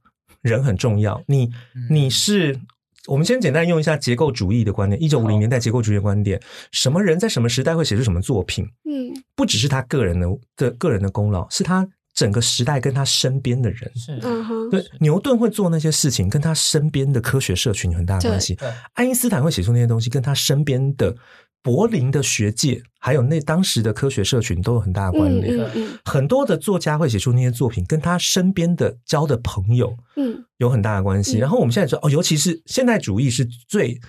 [0.41, 1.23] 人很重要。
[1.27, 1.49] 你
[1.89, 2.59] 你是。
[3.07, 6.39] 我们先简单用一下结构主义的观点，一九五零年代结构主义的观点，
[6.71, 9.11] 什么人在什么时代会写出什么作品，嗯。
[9.35, 13.91] 不只是他个人的的个人的功劳，是他整个时代跟他身边的人。
[13.95, 18.55] 是嗯哼，对，牛顿会做那些事情，跟他身边的科学社群有很大的关系。
[18.93, 21.15] 爱因斯坦会写出那些东西，跟他身边的
[21.63, 25.57] 柏林的学界，还有那当时的科学社群都有很大的关联。
[25.59, 31.37] 嗯嗯很多的作家会写出那些作品，跟他身边的交的朋友嗯有很大的关系。
[31.37, 33.99] 嗯然后我们现在说，哦，尤其是现代主义是最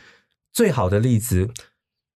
[0.52, 1.50] 最好的例子。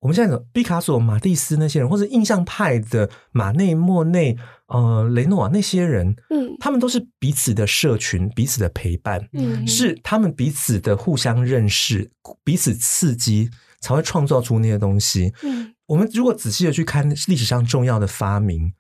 [0.01, 4.37] 我们现在说毕卡索、马蒂斯那些人，或者印象派的马内、莫内、
[4.68, 9.27] 呃雷诺瓦那些人，嗯他们都是彼此的社群，彼此的陪伴。
[9.33, 12.11] 嗯，是他们彼此的互相认识、
[12.44, 15.32] 彼此刺激，才会创造出那些东西。
[15.42, 18.72] 嗯我们如果仔细的去看历史上重要的发明，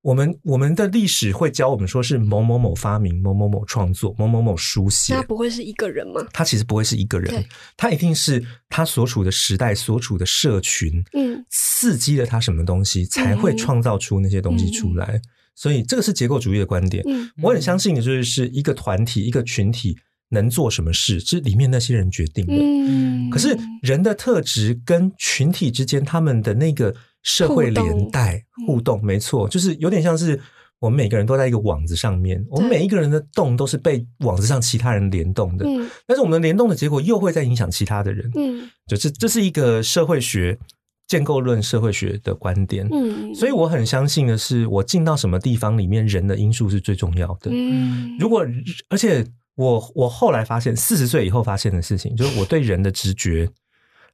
[0.00, 5.22] 我们我们的历史会教我们说是某某某发明、某某某创作、某某某书写那。
[5.24, 6.26] 不会是一个人吗？
[6.32, 7.44] 他其实不会是一个人，
[7.76, 15.20] 他一定是他所处的时代、所处的社群嗯刺激了他什么东西，才会创造出那些东西出来。
[15.54, 17.04] 所以这个是结构主义的观点。
[17.06, 19.98] 嗯我很相信的就是，是一个团体、一个群体
[20.30, 22.54] 能做什么事，是里面那些人决定的。
[22.54, 30.38] 嗯，可是人的特质跟群体之间，他们的那个社会连带互动没错，就是有点像是
[30.80, 35.66] 我们每个人都在一个网子上面，我们每一个人的动都是被网子上其他人联动的。
[35.66, 40.58] 嗯但是我们联动的结果又会在影响其他的人，嗯就这这是一个社会学
[41.06, 42.86] 建构论社会学的观点。
[42.90, 47.50] 嗯，所以我很相信的是，我进到什么地方里面，人的因素是最重要的。
[47.50, 48.46] 嗯如果
[48.88, 49.26] 而且
[49.58, 53.46] 我我后来发现，四十岁以后发现的事情，就是我对人的直觉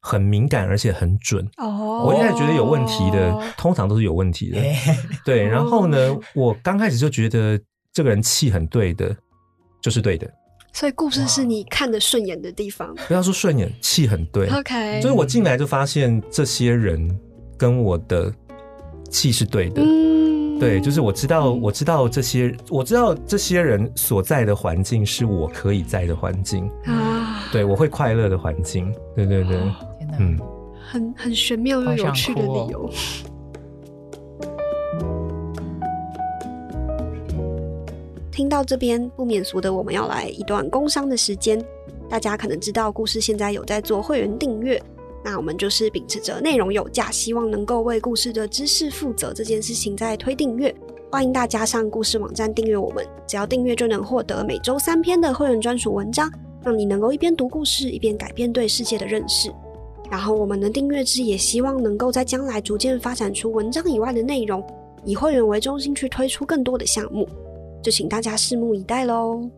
[0.00, 1.46] 很敏感，而且很准。
[1.59, 4.59] 哦，我一开始觉得有问题的，通常都是有问题的。
[5.22, 7.61] 对，然后呢，我刚开始就觉得
[7.92, 9.14] 这个人气很对的，
[9.83, 10.26] 就是对的。
[10.72, 12.94] 所以故事是你看得顺眼的地方。
[13.07, 14.48] 不要说顺眼，气很对。
[14.48, 17.20] OK，所以我进来就发现这些人
[17.59, 18.33] 跟我的
[19.11, 19.83] 气是对的。
[19.83, 28.92] 嗯，对，就是我知道，我知道这些，我知道这些人所在的环境是我可以在的环境，啊，对我会快乐的环境。
[29.14, 29.56] 对对对，
[29.98, 30.38] 天哪，嗯，
[30.90, 32.90] 很很玄妙又有趣的理由。
[38.30, 41.62] 听到这边，不免俗的，我们要来一段工商的时间。
[42.08, 44.80] 大家可能知道，故事现在有在做会员订阅，
[45.24, 50.72] 那我们就是秉持着内容有价，希望能够为故事的知识负责这件事情在推订阅。
[51.10, 56.30] 欢迎大家上故事网站订阅我们，只要订阅就能获得每周三篇的会员专属文章，
[56.62, 59.50] 让你能够一边读故事一边改变对世界的认识。
[60.10, 64.62] 然后我们的订阅制也希望能够在将来逐渐发展出文章以外的内容，
[65.06, 67.26] 以会员为中心去推出更多的项目，
[67.82, 69.48] 就请大家拭目以待喽。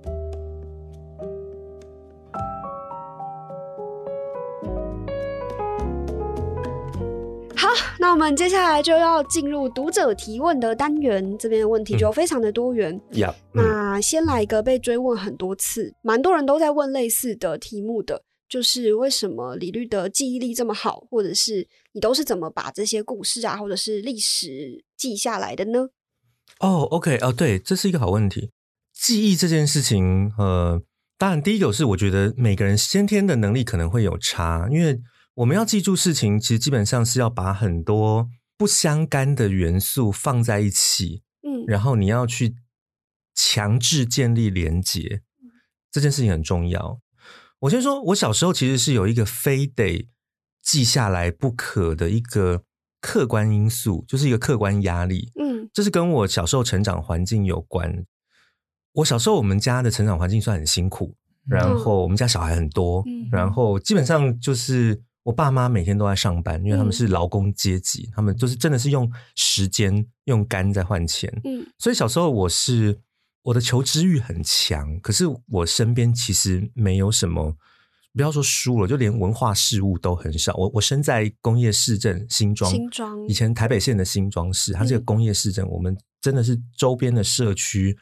[7.66, 12.98] 好，那那我们接下来就要进入读者提问的单元，这边的问题就非常的多元。
[13.14, 25.88] 呀，嗯那先来一个被追问很多次，蛮多人都在问类似的题目的，就是为什么李律的记忆力这么好，或者是你都是怎么把这些故事啊，或者是历史记下来的呢？
[26.60, 28.50] 哦，OK，哦，对，这是一个好问题。
[28.94, 30.80] 记忆这件事情，呃，
[31.18, 34.98] 当然第一个是我觉得每个人先天的能力可能会有差，因为
[35.36, 42.56] 我们要记住事情，其实基本上是要把很多不相干的元素放在一起，嗯然后你要去
[43.34, 45.20] 强制建立连结，
[45.90, 47.00] 这件事情很重要。
[47.60, 50.08] 我先说，我小时候其实是有一个非得
[50.62, 52.62] 记下来不可的一个
[53.02, 55.30] 客观因素，就是一个客观压力。
[55.38, 58.06] 嗯这是跟我小时候成长环境有关。
[58.92, 61.14] 我小时候我们家的成长环境算很辛苦，
[61.46, 71.28] 然后我们家小孩很多，嗯然后基本上就是我爸妈每天都在上班，因为他们嗯是劳工阶级，他们就是真的是用时间用肝在换钱。
[71.42, 72.96] 嗯所以小时候我是
[73.42, 77.56] 我的求知欲很强，可是我身边其实没有什么，
[78.14, 80.54] 不要说书了，就连文化事物都很少。
[80.54, 87.98] 我我生在工业市镇新庄，新庄以前台北县的新庄市，它是个嗯工业市镇，我们真的是周边的社区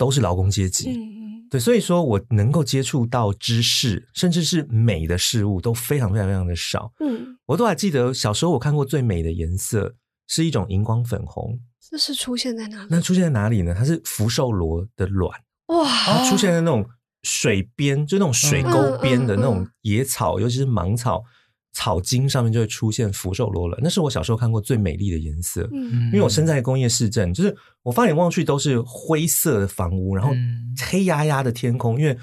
[0.00, 0.88] 都是劳工阶级。
[0.88, 6.92] 嗯嗯对，所以说我能够接触到知识，甚至是美的事物，都非常非常非常的少。
[7.00, 9.96] 嗯，我都还记得小时候我看过最美的颜色
[10.28, 11.58] 是一种荧光粉红，
[11.90, 12.86] 这是出现在哪里？
[12.88, 13.74] 那出现在哪里呢？
[13.76, 15.28] 它是福寿螺的卵，
[15.66, 16.88] 哇，它出现在那种
[17.24, 21.24] 水边，就那种水沟边的那种野草，尤其是芒草
[21.72, 25.68] 草茎上面就会出现福寿螺了，那是我小时候看过最美丽的颜色。
[25.72, 26.06] 嗯。
[26.06, 30.74] 因为我身在工业市镇，就是我放眼望去都是灰色的房屋，然后嗯。
[30.90, 32.16] 黑压压的天空，因为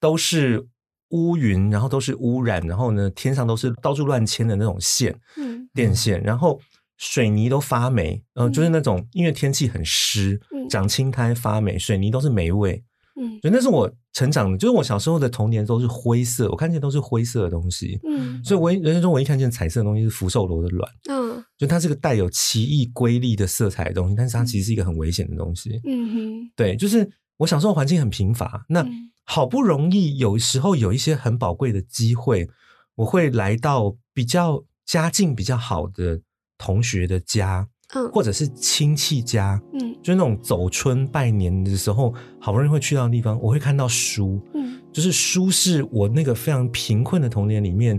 [0.00, 0.66] 都是
[1.10, 5.68] 乌云，然后都是污染，然后呢天上都是到处乱牵的那种线嗯。
[5.74, 6.60] 电线，然后
[6.96, 12.82] 水泥都发霉，呃，嗯就是那种因为天气很湿嗯，长青苔发霉，水泥都是霉味。
[13.18, 17.98] 嗯所以那是我成长的，就是我小时候的童年都是灰色，我看见都是灰色的东西。
[18.04, 20.90] 嗯所以我人生中唯一看见彩色的东西是福寿螺的卵。
[21.10, 25.80] 嗯就它是个带有奇异瑰丽的色彩的东西，但是它其实是一个很危险的东西。
[25.84, 32.48] 嗯哼对，就是我小时候环境很贫乏，那嗯好不容易有时候有一些很宝贵的机会，
[32.94, 36.20] 我会来到比较家境比较好的
[36.56, 47.98] 同学的家，嗯或者是亲戚家，嗯就是那种走春拜年的时候，好不容易会去到的地方，我会看到书，嗯就是书是我那个非常贫困的童年里面，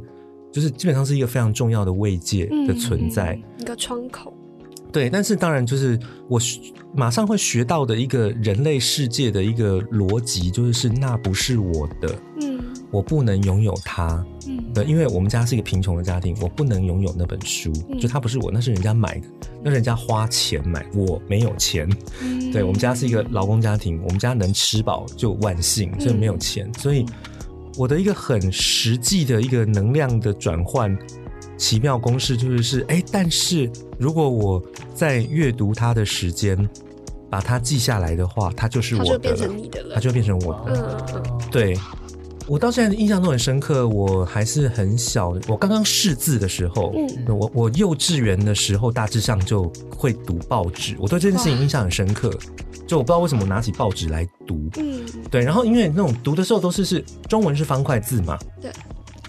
[0.51, 3.33] 就是基本上是一个非常重要的慰藉的存在。
[3.33, 4.33] 嗯一个窗口。
[4.91, 6.39] 对，但是当然就是我
[6.95, 14.25] 马上会学到的一个人类世界的一个逻辑，就是是那不是我的，嗯我不能拥有它。
[14.49, 19.27] 嗯对，因为我们家是一个贫穷的家庭，我不能拥有那本书，嗯就它不是我，那是人家买的，
[19.63, 21.89] 那是人家花钱买，我没有钱。
[22.21, 27.05] 嗯对我们家是一个劳工家庭，我们家能吃饱就万幸，所以没有钱，所以
[27.77, 30.97] 我的一个很实际的一个能量的转换。
[31.57, 36.57] 奇妙公式就是是哎，但是如果我在阅读它的时间，
[37.29, 39.95] 把它记下来的话，它就是我的它就变成了，你的了。
[39.95, 40.73] 它就变成我的。
[40.73, 41.77] 嗯嗯对
[42.49, 52.33] 我到现在印象都很深刻，我还是很小，我刚刚识字的时候，嗯我我幼稚园的时候大致上就会读报纸，我对这件事情印象很深刻。
[52.87, 58.71] 就我不知道为什么我拿起报纸来读，嗯对，然后因为那种读的时候都是是中文是方块字嘛，对，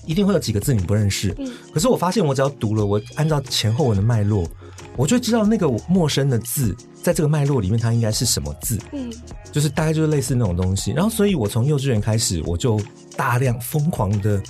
[0.06, 4.48] 一定会有几个字你不认识，嗯可是我发现我只要读了，我按照前后文的脉络，
[4.96, 9.12] 我就知道那个陌生的字在这个脉络里面它应该是什么字，嗯
[9.52, 10.92] 就是大概就是类似那种东西。
[10.92, 12.80] 然后，所以我从幼稚园开始，我就
[13.20, 14.42] 大量疯狂的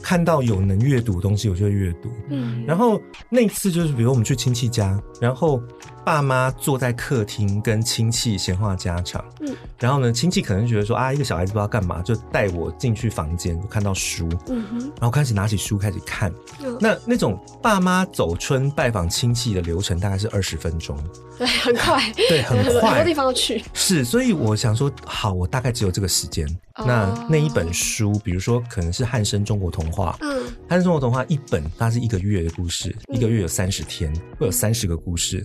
[0.00, 2.08] 看到有能阅读的东西，我就会阅读。
[2.28, 5.60] 嗯，然后那次就是，比如我们去亲戚家，然后
[6.04, 9.54] 爸妈坐在客厅跟亲戚闲话家常，嗯。
[9.78, 14.80] 然后呢，亲戚可能觉得说啊，一个小孩子不知道干嘛，就带我进去房间，我看到书，嗯哼。
[14.80, 16.32] 然后开始拿起书开始看。
[16.60, 16.76] 嗯。
[16.80, 20.98] 那那种爸妈走春拜访亲戚的流程大概是二十分钟，
[21.38, 22.94] 对，很快，对，很快 很快。
[22.96, 23.12] 多地。
[23.14, 23.62] 方要去。
[23.74, 26.46] 是，所以我想说，好，我大概只有这个时间。
[26.76, 26.84] 哦。
[26.86, 30.42] 那那一本书，比如说可能是汉生中国童话，嗯。
[30.68, 33.16] 汉生中国童话一本它是一个月的故事，嗯。
[33.16, 35.44] 一个月有三十天，会有三十个故事。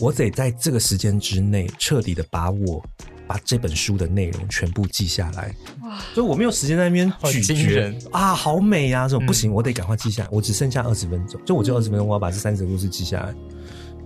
[0.00, 2.82] 我得在这个时间之内彻底的把我
[3.26, 5.54] 把这本书的内容全部记下来。
[5.82, 10.28] 哇，所以我没有时间在那边咀嚼啊，好美啊，这种嗯不行，我得赶快记下来。
[10.32, 13.34] 我只剩下二十分钟，就我就二十分钟，我要把这三十个故事记下来。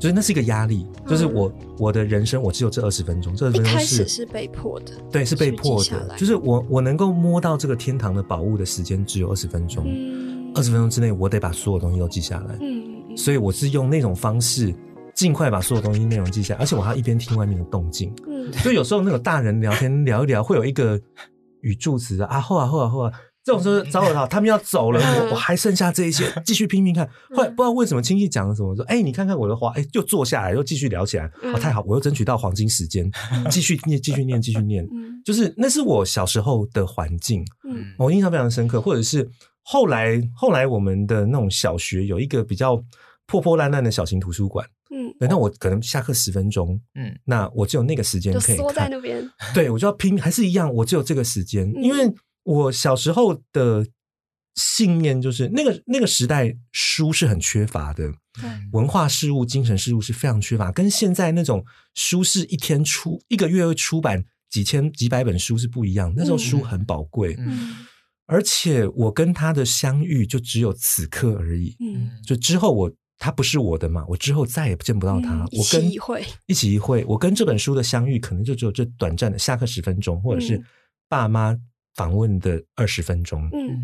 [0.01, 4.93] 所以那是一个压力，就是我我的人生我只有这二十分钟，这二十分钟开始是被迫的。
[5.13, 10.51] 对，是被迫的，就是我我能够摸到这个天堂的宝物的时间只有二十分钟，嗯。
[10.55, 12.57] 二十分钟之内我得把所有东西都记下来。
[12.61, 13.17] 嗯。
[13.17, 14.75] 所以我是用那种方式，
[15.15, 18.13] 尽快把所有东西内容记下来，而且我还要一边听外面的动静。
[18.27, 18.53] 嗯。
[18.55, 21.01] 所以有时候那种大人聊天聊一聊，会有一个
[21.61, 23.13] 语助词的啊，后啊后啊后啊，
[23.45, 25.27] 这种时候糟了，他们要走了，嗯。
[25.27, 27.09] 我我还剩下这一些， 继续拼命看。
[27.35, 31.55] 后来不知道为什么亲戚讲了什么，说哎，你看看我的花，哎，又坐下来，又继续聊起来，嗯。
[31.55, 33.11] 哦，太好，我又争取到黄金时间，
[33.51, 34.85] 继续念，继续念，继续念。
[34.93, 35.23] 嗯。
[35.25, 37.85] 就是那是我小时候的环境，嗯。
[37.99, 39.29] 我印象非常深刻，或者是
[39.63, 42.83] 后来后来我们的那种小学有一个比较
[43.27, 47.19] 破破烂烂的小型图书馆，嗯，对那我可能下课十分钟，嗯。
[47.25, 49.29] 那我只有那个时间可以就缩在看，那边。
[49.55, 52.13] 对我就要拼，还是一样，我只有这个时间，嗯因为
[52.45, 53.87] 我小时候的
[54.55, 58.13] 信念就是那个那个时代书是很缺乏的，
[58.73, 66.13] 文化事物、精神事物是非常缺乏，跟现在那种书是一天出一个月会出版几千几百本书是不一样。
[66.15, 67.47] 那时候书很宝贵，嗯。
[67.49, 67.77] 嗯。
[68.27, 71.77] 而且我跟他的相遇就只有此刻而已。
[71.81, 72.91] 嗯，就之后我
[73.23, 75.45] 他不是我的嘛，我之后再也见不到他。
[75.45, 80.65] 嗯我跟期一会一起一会，我跟这本书的相遇可能就只有这短暂的下课十分钟，或者是嗯
[81.09, 81.57] 爸妈
[81.95, 83.49] 访问的二十分钟。
[83.53, 83.81] 嗯嗯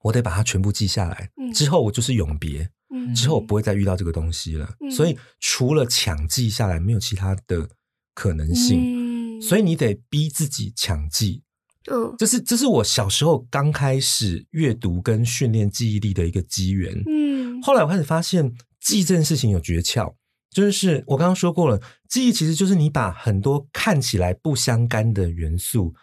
[0.00, 1.28] 我得把它全部记下来。
[1.36, 4.66] 嗯之后我就是永别，嗯之后我不会再遇到这个东西了。
[4.80, 7.68] 嗯所以除了抢记下来，没有其他的
[8.14, 8.80] 可能性。
[8.80, 11.42] 嗯所以你得逼自己抢记，
[11.90, 17.02] 嗯这是这是我小时候刚开始阅读跟训练记忆力的一个机缘。
[17.06, 20.14] 嗯后来我开始发现，记忆这件事情有诀窍，
[20.50, 25.94] 就是我刚刚说过了，记忆其实就是你把很多看起来不相干的元素，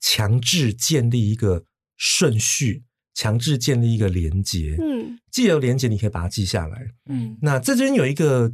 [0.00, 1.64] 强制建立一个
[1.96, 4.76] 顺序，强制建立一个连接。
[4.80, 6.86] 嗯既有连接，你可以把它记下来。
[7.06, 8.52] 嗯那这边有一个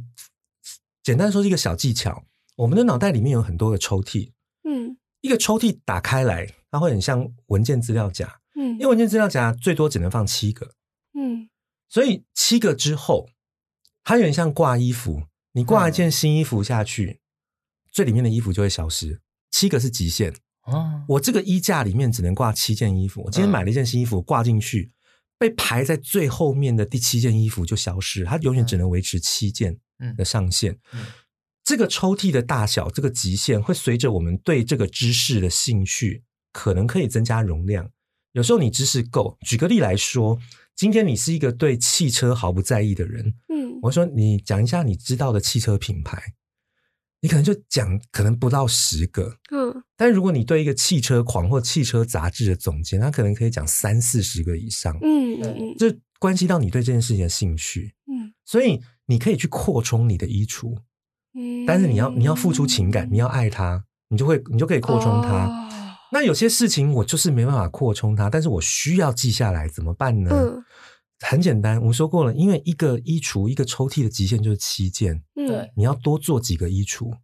[1.03, 2.23] 简单说是一个小技巧，
[2.55, 4.31] 我们的脑袋里面有很多个抽屉，
[4.63, 10.71] 嗯一个抽屉打开来，它会很像文件资料夹，嗯因为文件资料夹最多只能放七个。
[11.13, 11.49] 嗯
[11.87, 13.27] 所以七个之后，
[14.03, 17.19] 它有点像挂衣服，你挂一件新衣服下去，
[17.91, 19.21] 最里面的衣服就会消失。
[19.51, 20.33] 七个是极限，
[20.63, 23.21] 哦，我这个衣架里面只能挂七件衣服。
[23.23, 24.91] 我今天买了一件新衣服挂进去，
[25.37, 30.77] 被排在最后面的第七件衣服就消失，它永远只能维持七件嗯的上限。
[30.93, 31.05] 嗯
[31.63, 37.87] 这个抽屉的大小，这个极限会随着我们对这个知识的兴趣，可能可以增加容量。
[38.31, 40.39] 有时候你知识够，举个例来说，
[40.81, 43.77] 今天你是一个对汽车毫不在意的人，嗯。
[43.83, 46.19] 我说你讲一下你知道的汽车品牌，
[47.21, 49.37] 你可能就讲可能不到十个。
[49.51, 49.83] 嗯。
[49.95, 58.33] 但如果你对一个汽车狂或汽车杂志的总监，他可能可以讲三四十个以上，嗯嗯这关系到你对这件事情的兴趣，嗯。
[58.43, 60.75] 所以你可以去扩充你的衣橱。
[61.35, 65.45] 嗯，但是你要你要付出情感，你要爱他，你就会你就可以扩充它。
[65.45, 65.67] 哦
[66.11, 70.29] 那有些事情我就是没办法扩充它，但是我需要记下来，怎么办呢？
[70.33, 70.63] 嗯
[71.23, 77.15] 很简单，我们说过了，因为一个衣橱一个抽屉的极限就是七件，嗯对，你要多做几个衣橱。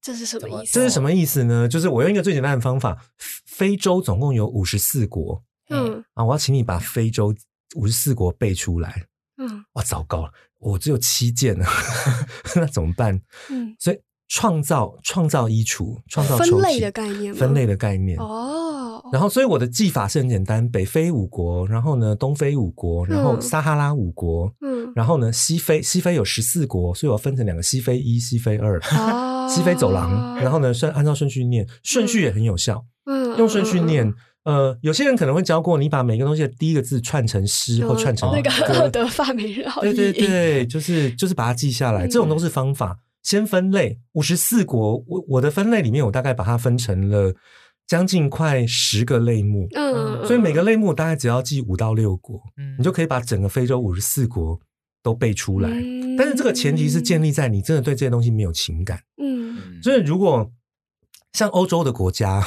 [0.00, 0.72] 这是什么意思？
[0.72, 1.68] 这是什么意思呢？
[1.68, 7.34] 就是我用一个最简单的方法，非洲总共有五十四国嗯啊，我要请你把非洲
[7.74, 9.06] 五十四国背出来。
[9.38, 11.66] 嗯哇，糟糕了，我只有七件呢，
[12.54, 13.20] 那怎么办？
[13.50, 13.98] 嗯所以
[14.32, 18.16] 创造创造衣橱，创造分类的概念分类的概念。
[18.16, 24.92] 哦，然后，所以我的记法是很简单：北非五国，然后呢，东非五国，然后嗯撒哈拉五国，嗯。
[24.94, 29.48] 然后呢，西非西非有十四国，所以我分成两个西非一、西非二，哦。
[29.50, 30.36] 西非走廊。
[30.36, 34.14] 然后呢，顺按照顺序念，顺序也很有效，嗯用顺序念。
[34.44, 38.42] 呃，有些人可能会教过你把每个东西的第一个字串成诗或串成嗯那
[38.80, 42.08] 个 德发美日好对对对，就是就是把它记下来，嗯。
[42.08, 42.96] 这种都是方法。
[43.22, 47.34] 先分类五十四国，我我的分类里面，我大概把它分成了
[47.86, 54.58] 将近快十个类目，嗯，所以每个类目大概只要记五到六国，嗯你就可以把整个非洲五十四国
[55.02, 55.68] 都背出来。
[55.70, 59.00] 嗯但是这个前提是建立在你真的对这些东西没有情感。
[59.16, 60.50] 嗯嗯所以如果
[61.32, 62.44] 像欧洲的国家，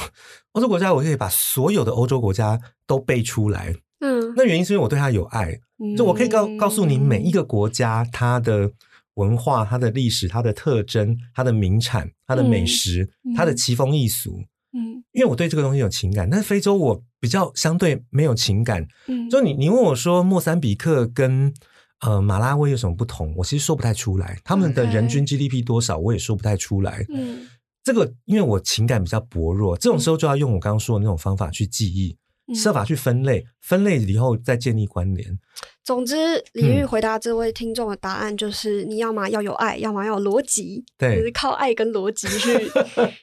[0.52, 5.58] 欧洲国家我可以把所有的欧洲国家都背出来，嗯，那原因是因为我对它有爱，
[5.96, 8.70] 就我可以告告诉你每一个国家它的
[9.14, 16.28] 文化、它的历史、它的特征、它的名产、它的美食、嗯它的奇风异俗，嗯因为我对这个东西有情感。
[16.28, 21.52] 但是非洲我比较相对没有情感，嗯，就你你问我说莫桑比克跟
[22.00, 24.40] 呃马拉维有什么不同，我其实说不太出来。
[24.44, 27.04] 他们的人均 GDP 多少，我也说不太出来。
[27.08, 27.48] 嗯
[27.84, 32.16] 这个因为我情感比较薄弱，这种时候就要用我刚刚说的那种方法去记忆，嗯
[32.52, 35.38] 设法去分类，分类以后再建立关联。
[35.82, 42.70] 总之，李玉嗯回答这位听众的答案就是：你要么要有爱，要么要有逻辑，对就是靠爱跟逻辑去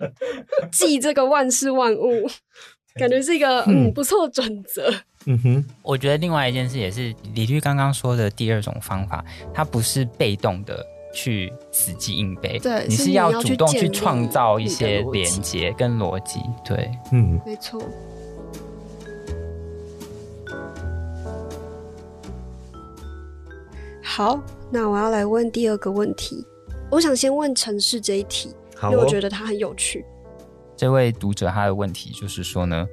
[0.72, 2.30] 记这个万事万物。
[2.96, 4.94] 感觉是一个 嗯不错的准则。
[5.26, 16.92] 嗯哼，我觉得另外一件事也是李玉刚刚说的第二种方法，它不是被动的去死记硬背，对你是要主动去创造一些连接跟逻辑，对。
[17.14, 17.82] 嗯，没错。
[24.14, 24.38] 好，
[24.70, 26.46] 那我要来问第二个问题。
[26.90, 30.06] 我想先问城市这一题，哦因为我觉得它很有趣。
[30.76, 32.86] 这位读者他的问题就是说呢，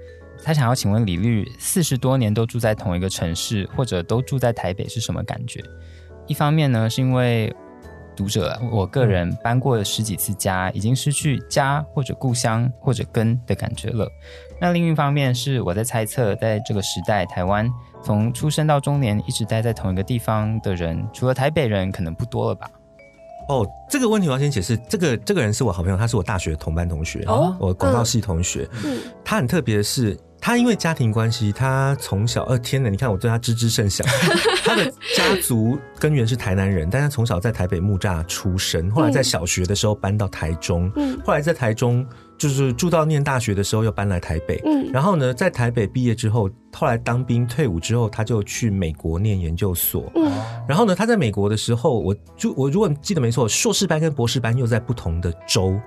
[0.45, 5.61] 他想要请问李律，四十多年都住在同一个城市，或者都住在台北是什么感觉？
[6.29, 7.53] 一方面呢，是因为
[8.15, 14.09] 读者我个人搬过了十几次家，已经失去家或者故乡或者根的感觉了。
[14.61, 17.69] 那另一方面是我在猜测，在这个时代，台湾
[18.03, 22.69] 从出生到中年一直待在同一个地方的人，除了台北人，可能不多了吧？
[23.49, 24.77] 哦，这个问题我要先解释。
[24.89, 28.69] 这个这个人是我好朋友，他是我大学同班同学，哦我广告系同学。
[28.85, 32.91] 嗯，他很特别的是，他因为家庭关系，他从小，呃，天哪！
[32.91, 34.05] 你看我对他知之甚少。
[34.65, 34.85] 他的
[35.17, 42.07] 家族根源是台南人，但他从小在台北木栅出生，后来在小学的时候搬到台中，嗯后来在台中
[42.39, 44.61] 就是住到念大学的时候又搬来台北。
[44.65, 50.11] 嗯然后呢，在台北毕业之后，后来当兵退伍之后，他就去美国念研究所。
[50.15, 50.33] 嗯
[50.67, 55.79] 然后呢，他在美国的时候，我就我如果记得没错，硕士班跟博士班又在不同的州。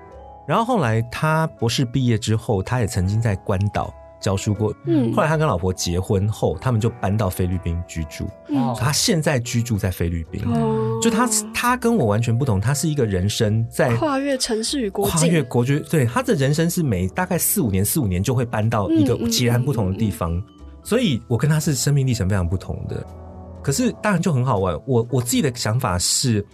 [0.46, 3.92] 然后后来他博士毕业之后，他也曾经在关岛
[4.22, 4.74] 教书过。
[4.86, 5.12] 嗯。
[5.12, 8.26] 后来他跟老婆结婚后，他们就搬到菲律宾居住。
[8.48, 8.74] 嗯。
[8.78, 10.98] 他现在居住在菲律宾，哦。
[11.02, 20.40] 就他他跟我完全不同，他是一个人生在跨越城市与国，跨越国界，对他的人生是每大概四五年，四五年就会搬到一个截然不同的地方，
[20.84, 23.04] 所以我跟他是生命历程非常不同的。
[23.62, 26.44] 可是当然就很好玩，我我自己的想法是，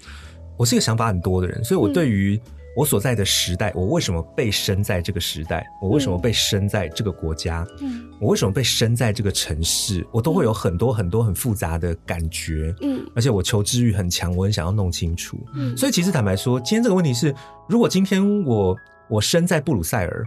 [0.56, 2.40] 我是一个想法很多的人，所以我对于
[2.78, 12.72] 我所在的时代，我为什么被生在这个时代，我为什么被生在这个国家，嗯我为什么被生在这个城市，我都会有很多很多很复杂的感觉。
[12.80, 15.36] 嗯而且我求知欲很强，我很想要弄清楚。
[15.56, 17.34] 嗯所以其实坦白说，今天这个问题是，
[17.68, 18.76] 如果今天我
[19.10, 20.24] 我生在布鲁塞尔，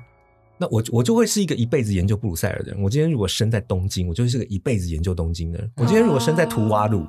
[0.58, 2.84] 那我我就会是一个一辈子研究布鲁塞尔的人。
[2.84, 5.72] 我今天如果生在东京，我就是个一辈子研究东京的人。
[5.78, 7.06] 我今天如果生在图瓦鲁，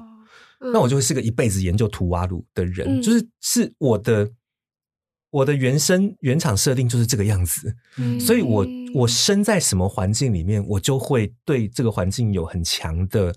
[0.61, 3.01] 嗯那我就会是个一辈子研究图瓦鲁的人。
[3.01, 4.31] 嗯就是是我的
[5.33, 13.35] 我的原生原厂设定就是这个样子，嗯所以我我生在什么环境里面，我就会对这个环境有很强的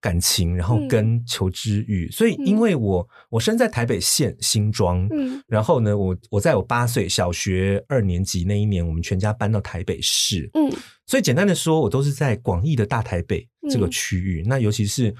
[0.00, 2.08] 感情，然后跟求知欲。
[2.10, 10.48] 所以因为我我生在台北县新庄，嗯然后呢，我我在我八岁小学二年级那一年，我们全家搬到台北市。
[10.54, 10.72] 嗯
[11.04, 14.44] 所以简单的说，我都是在广义的大台北这个嗯区域。
[14.46, 15.12] 那尤其是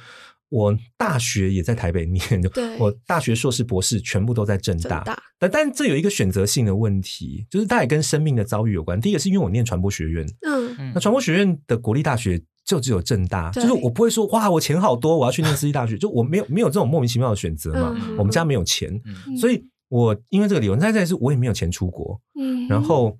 [0.50, 5.04] 我大学也在台北念，就对我大学、硕士、博士全部都在正大。
[5.04, 9.00] 大但但这有一个选择性的问题，就是它也跟生命的遭遇有关。
[9.00, 17.94] 第一个是因为我念传播学院，嗯嗯那传播学院的国立大学就只有正大，就是我不会说哇，我钱好多，我要去念私立大学，就我没有没有这种莫名其妙的选择嘛。
[17.94, 22.20] 嗯我们家没有钱，嗯所以我因为这个理由，再再来是我也没有钱出国。
[22.40, 23.18] 嗯，然后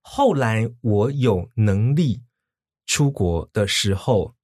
[0.00, 2.22] 后来我有能力
[2.86, 4.34] 出国的时候，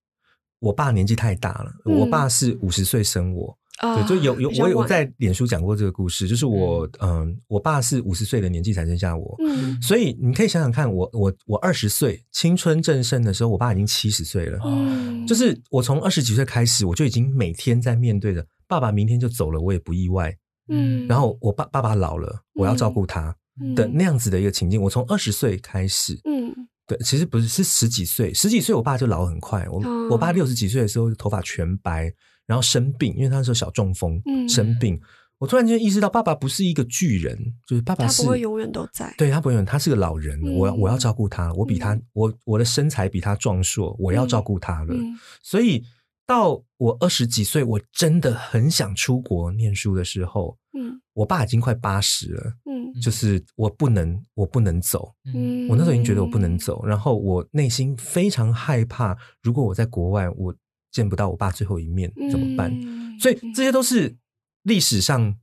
[0.61, 9.81] 我爸年纪太大了，嗯我爸是五十岁生我，啊对，就有有我有在脸书讲过这个故事，就是我嗯、我爸是五十岁的年纪才生下我，嗯。
[9.83, 20.35] 所以你可以想想看，我我我二十岁青春正盛的时候，我爸已经七十岁了，嗯就是我从二十几岁开始，我就已经每天在面对着爸爸明天就走了，我也不意外，
[20.69, 23.35] 嗯，然后我爸爸爸老了，我要照顾他
[23.75, 26.46] 的那样子的一个情境，我从二十岁开始，嗯
[26.87, 32.13] 对，其实不是是十几岁，十几岁我爸就老很快，我、哦我爸六十几岁的时候头发全白，
[32.47, 34.49] 然后生病，因为他那时候小中风，嗯。
[34.49, 35.01] 生病，
[35.39, 45.19] 我突然间意识到爸爸不是一个巨人，就是爸爸是他不会永远都在，对他不会永远，他是个老人，嗯我要我要照顾他，我比他、我我的身材比他壮硕，我要照顾他了，嗯。
[45.43, 45.83] 所以
[46.25, 51.01] 到我二十几岁，我真的很想出国念书的时候，嗯。
[51.15, 52.93] 我爸已经快八十了，嗯。
[53.03, 60.55] 就是我不能我不能走，嗯，我那时候已经觉得我不能走，然后我内心非常害怕，如果我在国外我
[60.91, 62.71] 见不到我爸最后一面怎么办？
[62.73, 64.17] 嗯所以这些都是
[64.63, 65.35] 历史上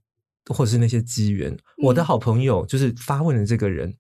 [0.50, 1.56] 或者是那些机缘。
[1.84, 3.96] 我的好朋友就是发问的这个人，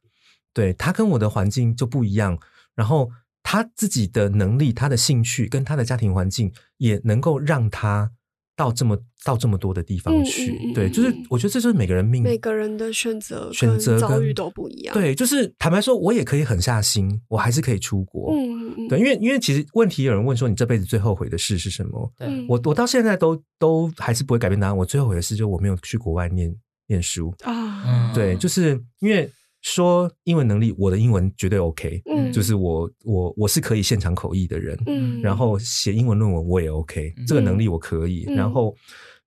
[0.53, 2.39] 对他跟我的环境就不一样，
[2.75, 3.11] 然后
[3.43, 8.11] 他自己的能力、他的兴趣跟他的家庭环境也能够让他
[8.55, 10.51] 到这么到这么多的地方嗯去。
[10.51, 18.33] 嗯嗯对，就是嗯我觉得这就是每个人命每个人的选择选择遭遇都不一样，，对，就是坦白说，我也可以狠下心，我还是可以出国。
[18.33, 22.11] 嗯嗯对，因为因为其实问题有人问说你这辈子最后悔的事是什么？
[22.47, 24.77] 我我到现在都都还是不会改变答案。
[24.77, 26.53] 我最后悔的事就是我没有去国外念
[26.87, 27.33] 念书。
[27.43, 29.29] 啊，嗯对，就是因为
[29.63, 38.25] 说英文能力，我的英文绝对 OK，嗯就是我我我是可以现场口译的人，嗯然后写英文论文我也 OK，、嗯这个能力我可以。
[38.27, 38.75] 嗯然后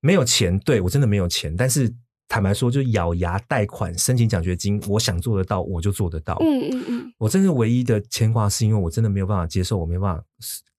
[0.01, 1.93] 没有钱，对我真的没有钱，但是
[2.29, 6.37] 坦白说，就咬牙贷款申请奖学金，我想做得到我就做得到。
[6.41, 10.23] 嗯嗯嗯我真的唯一的牵挂是因为我真的没有办法接受，我没有办法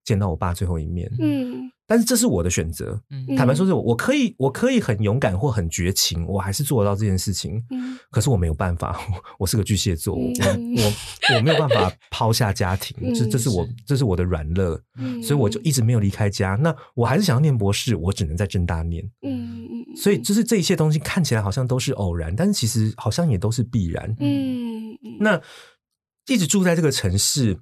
[0.05, 1.11] 见到我爸最后一面。
[1.19, 7.63] 嗯但是这是我的选择，嗯坦白说是我我可以我可以很勇敢或很绝情，我还是做得到这件事情。
[7.71, 16.55] 嗯 可是我没有办法，我我是个巨蟹座，我嗯我我没有办法抛下家庭，嗯这这是我是这是我的软肋，嗯，所以我就一直没有离开家。
[16.55, 19.03] 那我还是想要念博士，我只能在正大念。
[19.21, 24.13] 嗯嗯嗯，所以就是这一切东西看起来好像都是偶然，但是其实好像也都是必然。
[24.19, 25.41] 嗯嗯那
[26.27, 27.57] 一直住在这个城市，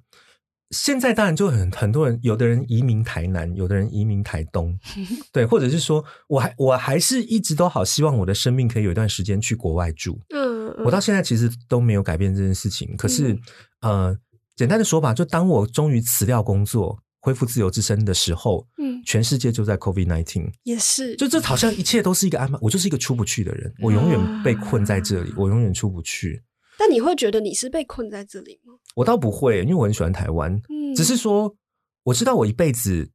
[0.70, 4.76] 现在当然就很很多人，有的人移民台南，有的人移民台东，
[5.32, 10.20] 对，或者是说我还我还是一直都好希望我的生命可以有一段时间去国外住。
[10.34, 12.96] 嗯，我到现在其实都没有改变这件事情。
[12.96, 13.38] 可是，
[13.80, 14.16] 呃，
[14.56, 20.50] 简单的说法，就当我终于辞掉工作，恢复自由之身的时候，嗯全世界就在 COVID nineteen。
[20.64, 26.42] 也是，就这好像一切都是一个安排，我就是一个出不去的人，我永远被困在这里，我永远出不去。
[26.78, 28.74] 但你会觉得你是被困在这里吗？
[28.96, 31.54] 我倒不会，因为我很喜欢台湾，嗯，只是说
[32.02, 33.08] 我知道我一辈子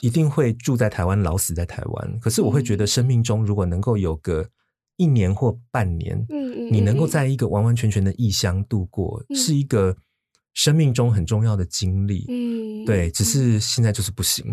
[0.00, 2.20] 一定会住在台湾，老死在台湾。
[2.20, 4.46] 可是我会觉得生命中如果能够有个
[4.98, 9.96] 一年或半年，嗯嗯，你能够嗯在一个完完全全的异乡度过，嗯是一个
[10.52, 12.26] 生命中很重要的经历。
[12.28, 14.44] 嗯对，只是现在就是不行，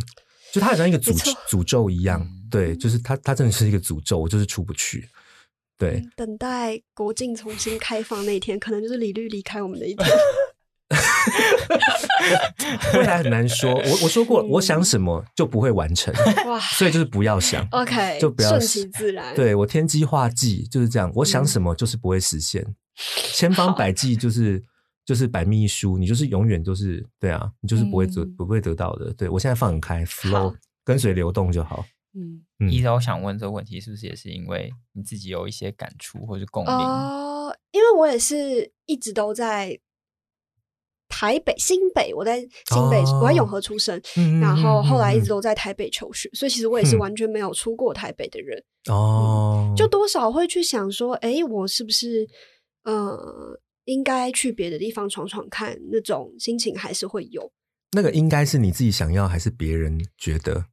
[0.53, 1.14] 就它好像一个诅
[1.49, 2.22] 诅咒一样。
[2.22, 5.09] 嗯对，就是它它真的是一个诅咒，我就是出不去。
[5.78, 10.07] 对，嗯等待国境重新开放那一天，可能就是李律离开我们的一天。
[12.96, 13.74] 未来很难说。
[13.86, 16.14] 我我说过，嗯我想什么就不会完成，
[16.48, 17.68] 哇所以就是不要想。
[17.72, 22.66] ，OK，就不要顺其自然。，对我天机化忌就是这样，我嗯想什么就是不会实现，
[23.34, 24.62] 千方百计就是
[25.06, 29.12] 就是百密一疏，你就是永远都是对啊，你就是不会得、嗯不会得到的。
[29.14, 31.86] 对我现在放很开，flow 跟随流动就好。
[32.16, 36.72] 嗯，一直我想问这个问题，是不是也是因为你自己有一些感触或是共鸣？
[36.74, 39.78] 哦，因为我也是一直都在
[41.16, 48.61] 台北、新北，我在新北，哦我在永和出生，嗯然后后来一直都都在台北求学，所以其实我也是嗯完全没有出过台北的人。
[48.89, 52.28] 哦，就多少会去想说，哎，我是不是
[52.84, 55.78] 呃应该去别的地方闯闯看？
[55.91, 57.51] 那种心情还是会有。
[57.91, 60.66] 那个应该是你自己想要，还是别人觉得？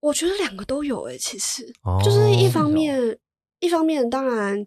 [0.00, 3.18] 我觉得两个都有哎、其实、哦就是一方面，
[3.60, 4.66] 一方面当然，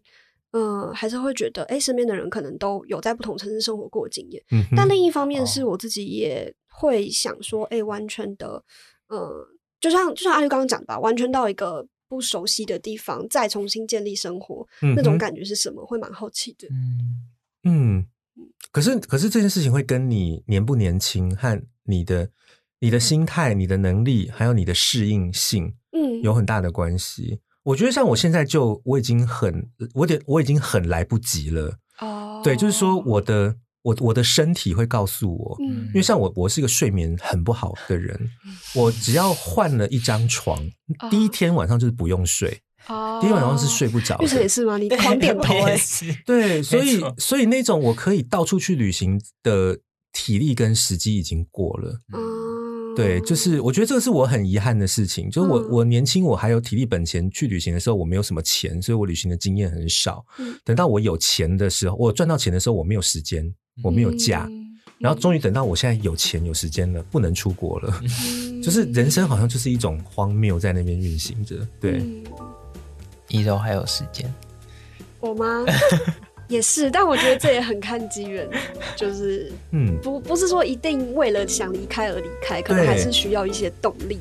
[0.51, 8.63] 呃，还是会觉得，哎，身边的人可能都有在不同城市生活过经验，嗯，但另一方面哦是我自己也会想说，哎，完全的，
[9.09, 9.47] 呃，
[9.79, 15.85] 就像就像阿绿刚刚讲的吧，完全到一个不熟悉的地方，再重新建立生活，嗯那种感觉是什么？
[15.85, 16.67] 会蛮好奇的。
[16.71, 17.29] 嗯，
[17.63, 18.05] 嗯，
[18.71, 22.27] 可是可是这件事情会跟你年不年轻和你的
[22.79, 27.39] 你的心态、你的能力，还有你的适应性嗯，有很大的关系。
[27.69, 31.77] 我觉得像我现在就我已经很我点我已经很来不及了。
[31.99, 38.19] 哦，对，就是说我的我我的身体会告诉我，嗯因为像我我是一个睡眠很不好的人，
[38.73, 40.57] 我只要换了一张床，
[40.99, 44.23] 哦第一天晚上就是不用睡，哦，第一晚上是睡不着的。
[44.23, 44.77] 玉成也是吗？
[44.77, 45.77] 你狂点头哎、
[46.25, 49.77] 对，所以所以那种我可以到处去旅行的
[50.11, 52.01] 体力跟时机已经过了。
[52.13, 52.19] 嗯，
[53.03, 55.29] 对，就是我觉得这个是我很遗憾的事情。
[55.29, 60.25] 就是我、嗯我年轻，我还有体力本钱去旅行的时候，我没有什么钱，所以我旅行的经验很少。
[60.37, 64.45] 嗯等到我有钱的时候，我赚到钱的时候，我没有时间，我没有假。
[64.49, 64.65] 嗯
[64.99, 71.55] 然后终于等到我现在有钱有时间了，不能出国了，嗯 就是人生好像就是一种荒谬在那边运行着。
[71.79, 72.21] 对，嗯
[73.29, 74.29] 一周还有时间，
[75.21, 75.63] 我吗？
[76.49, 78.45] 也是，但我觉得这也很看机缘，
[78.97, 84.19] 就是嗯，不不是说一定为了想离开而离开，可能还是需要一些动力。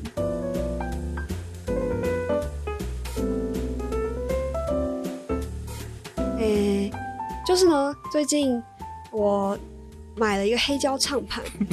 [6.37, 6.89] 诶、
[7.45, 8.61] 就是呢，最近
[9.11, 9.57] 我
[10.15, 11.65] 买了一个黑胶唱盘， 一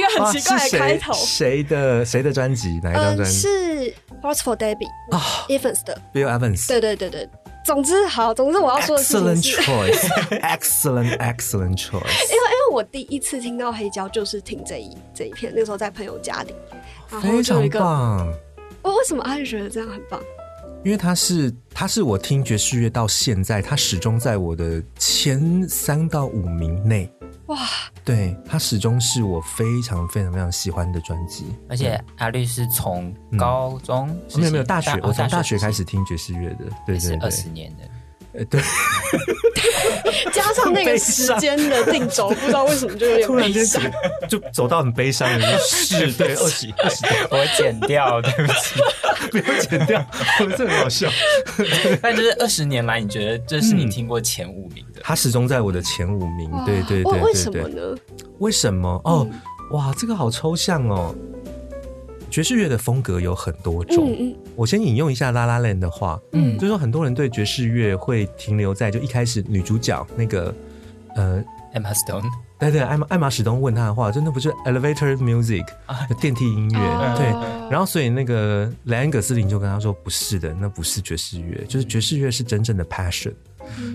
[0.00, 1.12] 个很奇怪的开头。
[1.14, 2.78] 谁的谁的专辑？
[2.82, 3.36] 哪一张嗯，专辑？
[3.38, 6.00] 是 Hearts for Debbie 啊 Evans 的。
[6.12, 6.68] ，Bill Evans。
[6.68, 7.28] 对对对对，
[7.64, 11.92] 总之好，总之我要说的是 Excellent，choice，excellent excellent choice。
[11.92, 16.54] 因为因为我第一次听到黑胶就是听这一这一片，那时候在朋友家里，
[17.10, 18.26] 然后非常就有一个，棒，
[18.82, 20.18] 我为什么阿玉觉得这样很棒？
[20.82, 27.12] 因为它是它是我听爵士乐到现在，它始终在我的前三到五名内。
[27.50, 27.58] 哇，
[28.04, 37.82] 对他始终是我非常非常非常喜欢的专辑，而且阿绿是从高中哦没有没有大学，哦我从大学开始听爵士乐的，对对对也是二，十年的，
[38.32, 38.60] 呃对，
[40.32, 43.82] 加上那个时间的定轴，不知道为什么就有点突然间悲伤。
[44.28, 48.80] 就走到很悲伤的， 是对二十二十，我剪掉，对不起。
[49.30, 50.04] 不要剪掉，
[50.40, 51.10] 我这很好笑。
[52.00, 55.00] 但就是二十年来，你觉得这是你听过前五名的？
[55.02, 57.34] 他始终在我的前五名，对对对为。
[57.34, 57.96] 什么呢？
[58.38, 59.00] 为什么？
[59.04, 59.26] 哦，
[59.72, 61.14] 哇，这个好抽象哦。
[62.30, 64.36] 爵士乐的风格有很多种，嗯嗯。
[64.56, 66.54] 我先引用一下拉拉链的话，嗯。
[66.54, 70.54] 就是说很多人对爵士乐会停留在就一开始女主角那个
[71.16, 71.42] 呃
[71.74, 72.24] ，Emma Stone，
[72.58, 75.66] 对对，艾玛艾玛史东问他的话，真的不是 elevator music
[76.20, 77.70] 电梯音乐，哦对。
[77.70, 83.32] 然后所以那个莱恩葛斯林就跟他说，不是的，那不是爵士乐，就是爵士乐是真正的 passion。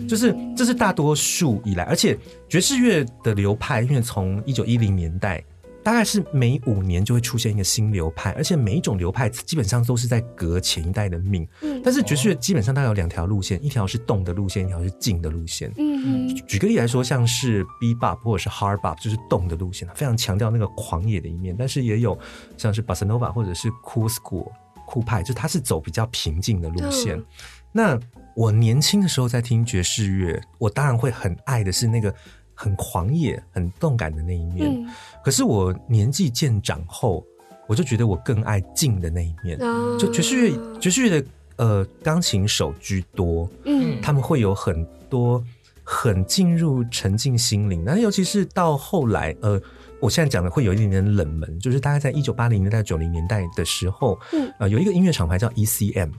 [0.07, 2.17] 就是这是大多数以来，而且
[2.47, 5.43] 爵士乐的流派，因为从一九一零年代，
[5.85, 11.47] 大概是每五年就会出现一个新流派，而且每一种流派基本上都是在革前一代的命。
[11.61, 15.71] 嗯但是爵士乐基本上大概有两条路线，一条是动的路线，一条是静的路线。
[15.77, 21.55] 嗯嗯举个例来说，像是 bebop 或者是 hard bop，就是动的路线，非常强调那个狂野的一面。
[21.55, 22.17] 但是也有
[22.57, 24.51] 像是 bossa nova 或者是 cool school
[24.87, 27.15] 酷派，就是它是走比较平静的路线。
[27.15, 27.25] 嗯
[27.71, 27.99] 那
[28.37, 32.11] 我年轻的时候在听爵士乐，我当然会很爱的是那个
[32.55, 34.71] 很狂野、很动感的那一面。
[34.73, 34.89] 嗯
[35.23, 37.25] 可是我年纪渐长后，
[37.67, 39.61] 我就觉得我更爱静的那一面。
[39.61, 41.27] 啊就爵士乐，爵士乐的
[41.57, 45.43] 呃钢琴手居多，嗯他们会有很多
[45.83, 49.59] 很进入沉浸心灵，那尤其是到后来，呃，
[49.99, 56.11] 我现在讲的会有一点点冷门，就是大概在一九八零年代、九零年代的时候，嗯呃，有一个音乐厂牌叫 ECM。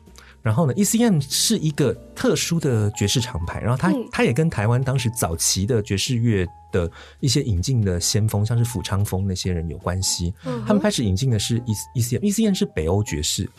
[0.46, 6.88] 然后呢，ECM 是一个特殊的爵士厂牌，然后它、嗯它也跟台湾当时早期的爵士乐的
[7.18, 10.32] 一些引进的先锋，像是抚昌峰那些人有关系。
[10.44, 13.50] 嗯他们开始引进的是 E ECM，ECM 是北欧爵士，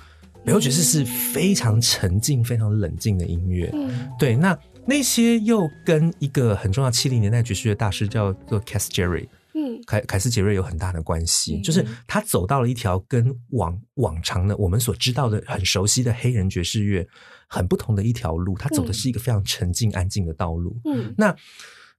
[0.45, 3.69] 北欧爵士是非常沉静、非常冷静的音乐。
[3.73, 9.27] 嗯对，那那些又跟一个很重要七零年代爵士乐大师叫做 Cass Jerry
[9.57, 17.07] 嗯凯凯斯杰瑞有很大的关系，嗯就是他走到了一条跟往往常的我们所知道的很熟悉的黑人爵士乐
[17.47, 20.79] 很不同的一条路，他走的是一个非常沉静安静的道路。
[20.85, 21.35] 嗯那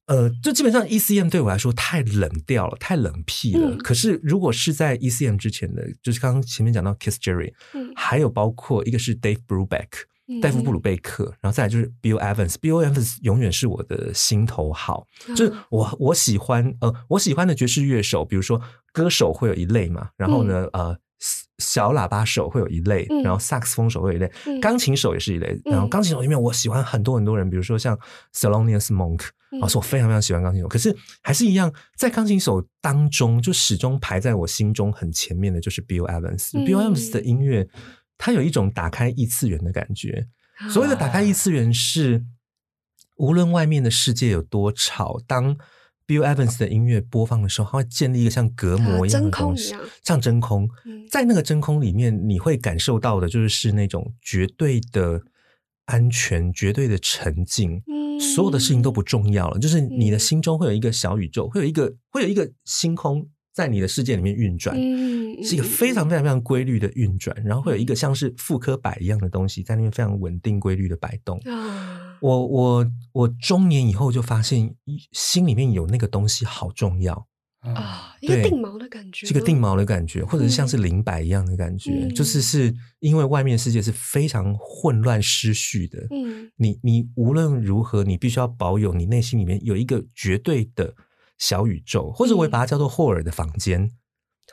[0.06, 3.68] 呃，就基本上 ECM 对我来说太冷调了，太冷僻了。
[3.74, 10.08] 嗯可是如果是在 ECM 之前的，就是刚刚前面讲到 Kiss Jerry，、嗯还有包括一个是 Dave Brubeck，嗯
[10.42, 18.60] 戴夫布鲁贝克，然后再来就是 Bill Evans，Bill Evans 永远是我的心头好，就是我我喜欢呃我喜欢的爵士乐手，比如说
[18.92, 20.96] 歌手会有一类嘛，然后呢、呃
[21.58, 23.20] 小喇叭手会有一类，嗯。
[23.24, 24.60] 然后萨克斯风手会有一类，嗯。
[24.60, 27.98] 钢琴手也是一类，然后嗯钢琴手里面我喜欢很多很多人，比如说像
[28.32, 29.60] Thelonious Monk，嗯。
[29.60, 36.50] 啊，是我非常非常喜欢钢琴手，可是还是一样，在钢琴手当中，就始终排在我心中很前面的就是 Bill Evans。
[36.56, 36.64] 嗯。
[36.64, 37.66] Bill Evans 的音乐，
[38.18, 40.26] 它有一种打开异次元的感觉。
[40.58, 42.24] 啊所谓的打开异次元是，
[43.16, 45.56] 无论外面的世界有多吵，当
[46.06, 51.06] Bill Evans 的音乐播放的时候，它会建立一个像隔膜一样的东西像真空嗯。
[51.08, 55.22] 在那个真空里面，你会感受到的就是是那种绝对的
[55.84, 57.82] 安全、绝对的沉静。
[57.86, 63.24] 嗯所有的事情都不重要了，就是你的嗯心中会有一个小宇宙，会有一个会有一个星空
[63.58, 71.36] 在你的世界里面运转，嗯是一个非常非常非常规律的运转，然后会有一个像是妇科摆一样的东西在那边非常稳定规律的摆动。
[71.46, 72.14] 啊。
[72.20, 74.72] 我我我中年以后就发现，
[75.10, 77.26] 心里面有那个东西好重要，
[77.60, 86.50] 啊，一个定锚的感觉这，个定锚的感觉，或者是像是灵摆一样的感觉，嗯就是是因为外面世界是非常混乱失序的，嗯。
[86.56, 90.92] 你你无论如何，你必须要保有你内心里面有一个绝对的
[91.38, 93.90] 小宇宙，或者我也把它叫做霍尔的房间，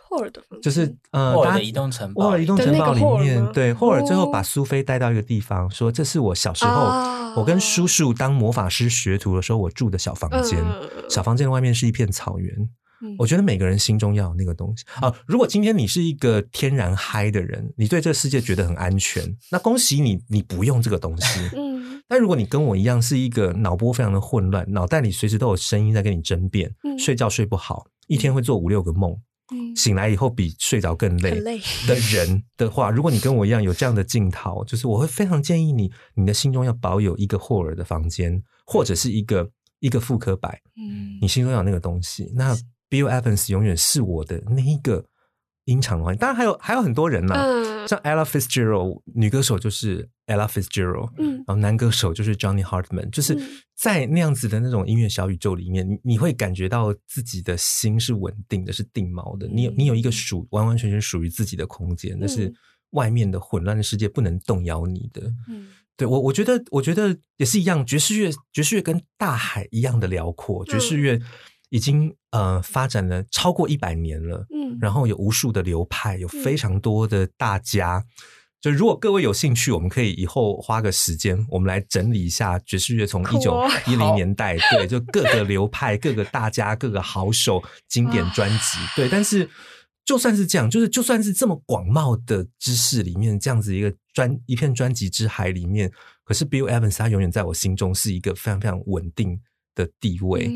[0.08, 0.60] 霍尔的房。
[0.60, 4.32] 间就是呃，霍尔的移动城堡霍尔移动城堡里面，对霍尔最后哦。
[4.32, 10.64] 把苏菲带到一个地方，说这是我小时候啊我跟叔叔当魔法师学徒的时候我住的小房间
[11.10, 12.70] 小房间的外面是一片草原。
[13.02, 13.16] 嗯。
[13.18, 14.84] 我觉得每个人心中要有那个东西。
[15.02, 15.14] 啊。
[15.26, 21.40] 如果今天你是一个天然嗨的人，你对这个世界觉得很安全， 那恭喜你，你不用这个东西。
[21.56, 22.02] 嗯。
[22.08, 26.98] 但如果你跟我一样是一个脑波非常的混乱，脑袋里随时都有声音在跟你争辩，嗯。
[27.00, 29.12] 睡觉睡不好，一天会做五六个梦，
[29.52, 29.76] 嗯。
[29.76, 31.42] 醒来以后比睡着更累
[31.88, 41.18] 的人的话， 如果你跟我一样有这样的镜头，就是我会非常建议你，你的心中要保有一个霍尔的房间，或者是一个一个复刻摆，嗯。
[41.20, 42.32] 你心中有那个东西。
[42.36, 42.56] 那
[42.90, 45.06] Bill Evans 永远是我的那一个
[45.66, 59.48] 音场的话，当然还有还有很多人啦、嗯像 Ella Fitzgerald 女歌手就是 Ella Fitzgerald，嗯然后男歌手就是 Johnny Hartman，就是嗯在那样子的那种音乐小宇宙里面，你你会感觉到自己的心是稳定的，是定锚的。
[59.48, 62.56] 你有你有一个属完完全全属于自己的空间，那是嗯
[62.92, 65.32] 外面的混乱的世界不能动摇你的。
[65.48, 67.86] 嗯对我，我觉得，我觉得也是一样。
[67.86, 70.66] 爵士乐，爵士乐跟大海一样的辽阔。
[70.66, 71.18] 爵士乐
[71.70, 78.04] 已经呃发展了超过一百年了，嗯，然后有无数的流派，有非常多的大家。
[78.62, 89.08] 就如果各位有兴趣，我们可以以后花个时间，我们来整理一下爵士乐从一九一零年代，对，就各个流派、各个大家、各个好手、经典专辑，对。
[89.08, 89.48] 但是
[90.04, 95.92] 就算是这样，就是就算是这么广袤的知识里面，这样子一个专一片专辑之海里面，
[96.24, 99.40] 可是 Bill Evans 他永远在我心中是一个非常非常稳定
[99.76, 100.50] 的地位。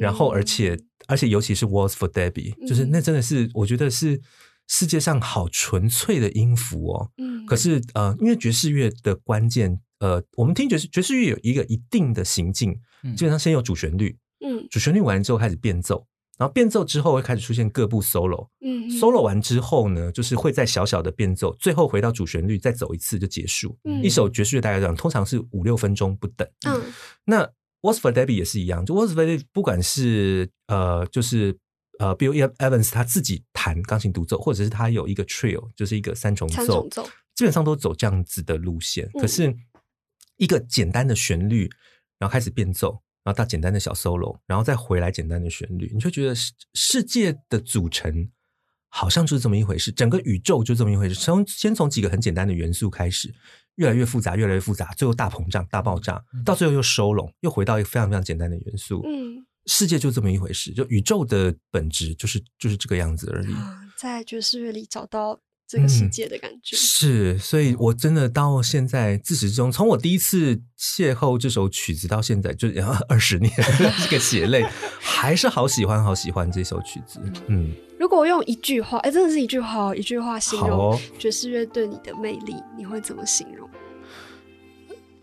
[0.00, 4.20] 然后，而且而且，尤其是 Waltz for Debbie，就是那真的是我觉得是。
[4.68, 12.74] 世界上好纯粹的音符哦，嗯，可是呃，因为爵士乐的关键，呃，我们听爵士爵士乐有一个一定的行进，
[13.16, 16.04] 基本上先有主旋律，嗯，主旋律完之后开始变奏，
[16.36, 23.78] 然后变奏之后会开始出现各部 solo，嗯，solo 完之后呢，就是会在小小的变奏，最后回到主旋律再走一次就结束。
[24.02, 26.44] 一首爵士乐大概这样，通常是五六分钟不等。
[26.66, 26.82] 嗯，
[27.24, 27.48] 那
[27.92, 31.58] What's for Debbie 也是一样，就 What's for Debbie 不管是呃，就是。
[31.98, 36.86] 呃，Bill Evans 他自己弹钢琴独奏，或者是他有一个 trio，就是一个三重奏，
[37.34, 39.08] 基本上都走这样子的路线。
[39.18, 39.56] 可是
[40.36, 41.70] 一个简单的旋律，
[42.18, 48.30] 然后开始变奏，然后到简单的小 solo，然后再回来简单的旋律，你就觉得世世界的组成
[48.88, 51.14] 好像就是这么一回事，整个宇宙就这么一回事。
[51.14, 53.32] 从先从几个很简单的元素开始，
[53.76, 59.02] 越来越复杂，越来越复杂，最后大膨胀、大爆炸，到最后又收拢，又回到一个非常非常简单的元素。
[59.04, 59.46] 嗯。
[59.68, 63.48] 世界就这么一回事，就宇宙的本质就是就是这个样子而已。
[63.98, 72.68] 在爵士乐里找到这个世界的感觉，是，所以我真的到现在自始至终，从我第一次邂逅这首曲子到现在，就
[73.10, 73.52] 二十年，
[74.04, 74.62] 这个血泪，
[75.00, 77.20] 还是好喜欢，好喜欢这首曲子。
[77.48, 83.68] 嗯，如果用一句话，哎，真的是一句话，一句话形容爵士乐对你的魅力，你会怎么形容？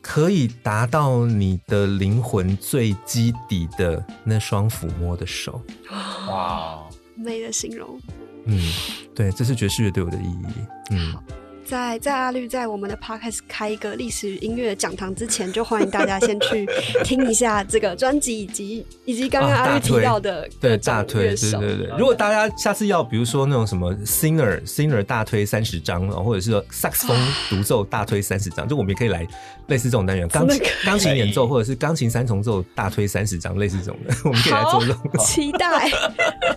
[0.02, 5.62] 可以达到你的灵魂最基底的那双抚摸的手，
[6.28, 6.84] 哇，
[7.16, 8.00] 美的形容。
[8.46, 8.60] 嗯，
[9.16, 10.46] 对，这是爵士乐对我的意义。
[10.92, 11.16] 嗯。
[11.64, 16.68] 在在阿绿在我们的 podcast 开一个历史音乐讲堂之前，就欢迎大家先去
[17.04, 21.98] 听一下这个专辑，以及以及刚刚阿绿提到的对大推，对对对。
[21.98, 27.18] 如果大家下次要，比如说那种什么 singer singer 大推三十张，或者是说萨克斯风
[27.50, 29.26] 独奏大推三十张，就我们也可以来
[29.68, 35.26] 类似这种单元，钢琴钢琴演奏或者是钢琴三重奏大推三十张，类似这种的， 我们可以来做这种。
[35.26, 35.90] 期待，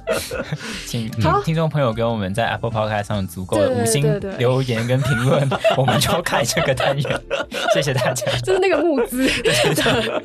[0.87, 1.09] 请
[1.45, 4.96] 听众朋友给我们在 Apple Podcast 上足够的五星留言跟。
[5.03, 7.21] 评论， 我们就开这个单元。
[7.75, 8.31] 谢谢大家。
[8.39, 10.23] 就是那个募资的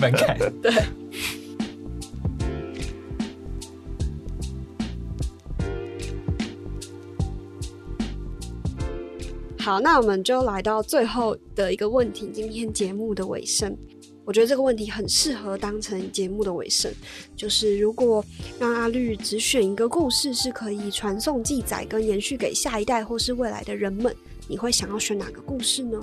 [0.00, 0.38] 门槛。
[0.62, 0.72] 对。
[9.58, 13.74] 好，那我们就来到最后的一个问题，今天节目的尾声。
[14.24, 16.90] 我觉得这个问题很适合当成节目的尾声，
[17.36, 18.24] 就是如果
[18.58, 24.14] 让阿绿只选一个故事是可以传送、记载跟延续给下一代或是未来的人们，
[24.48, 26.00] 你会想要选哪个故事呢？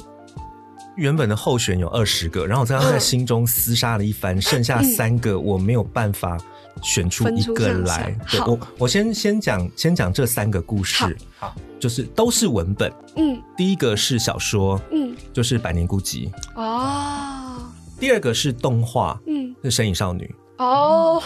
[0.97, 6.38] 原本的候选有二十个，然后我在他在心中厮杀了一番，剩下三个我没有办法
[6.84, 8.15] 选出一个来。
[8.30, 12.91] 对我，我先先讲先讲这三个故事，好，就是都是文本。
[13.15, 17.31] 嗯，第一个是小说，嗯，就是《百年孤寂》哦。
[18.02, 20.24] 第二个是动画，嗯，是《神隐少女》
[20.66, 21.22] 哦。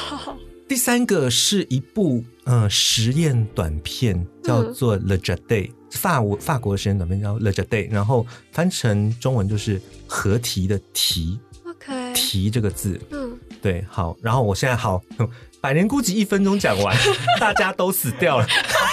[0.68, 14.18] 第三个是一部呃实验短片，叫做《Jet Day》，法国法国的实验短片叫《Jet Day》，然后翻成中文就是“合题”的“题 ”，OK，“ 题”这个字，嗯，对，好。
[14.22, 15.02] 然后我现在好，
[15.62, 16.94] 《百年孤寂》一分钟讲完，
[17.40, 18.46] 大家都死掉了，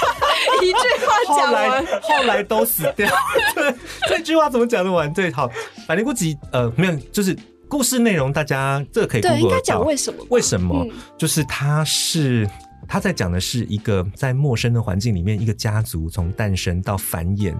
[0.62, 3.11] 一句话讲完，后来都死掉。
[3.57, 3.74] 对，
[4.09, 5.12] 这句话怎么讲得完？
[5.12, 5.49] 对，好，
[5.89, 7.37] 《百年孤寂》呃，没有，就是。
[7.73, 10.23] 故事内容，大家这个可以对，应该讲为什么？
[10.29, 10.87] 为什么？
[11.16, 12.47] 就是他是
[12.93, 17.55] 他在讲的是一个在陌生的环境里面，一个家族从诞生到繁衍，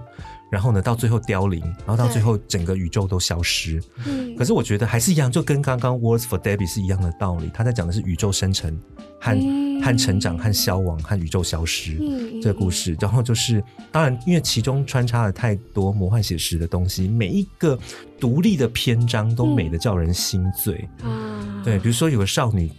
[0.51, 3.81] 然后呢到最后凋零，然后到最后整个宇宙都消失。
[4.05, 7.49] 嗯，可是我觉得还是一样，就跟刚刚 Words for Debbie 是一样的道理。
[7.51, 8.79] 他在讲的是宇宙生成
[9.19, 9.35] 和
[9.81, 11.97] 和成长和消亡和宇宙消失
[12.39, 12.95] 这个故事。
[13.01, 17.75] 然后就是当然，因为其中穿插了太多魔幻写实的东西，每一个。
[18.19, 21.61] 独立的篇章都美的叫人心醉啊！
[21.61, 22.71] 对，比如说有个少女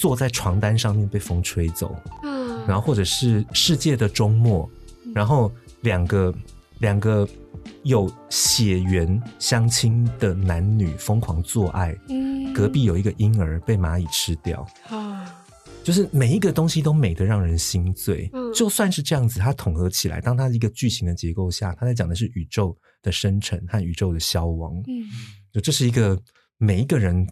[0.00, 4.66] 坐在床单上面被风吹走，嗯，然后或者是世界的终末，
[5.14, 6.34] 然后两个
[6.78, 7.28] 两个
[7.82, 14.66] 有血缘相亲的男女疯狂做爱，嗯，隔壁有一个婴儿被蚂蚁吃掉。
[14.88, 15.44] 啊，
[15.84, 18.50] 就是每一个东西都美得让人心醉，嗯。
[18.54, 24.74] 就算是这样子，它统合起来，当它一个剧情的结构下，它在讲的是宇宙的生成和宇宙的消亡。
[24.86, 25.04] 嗯，
[25.52, 26.18] 就这是一个
[26.56, 27.28] 每一个人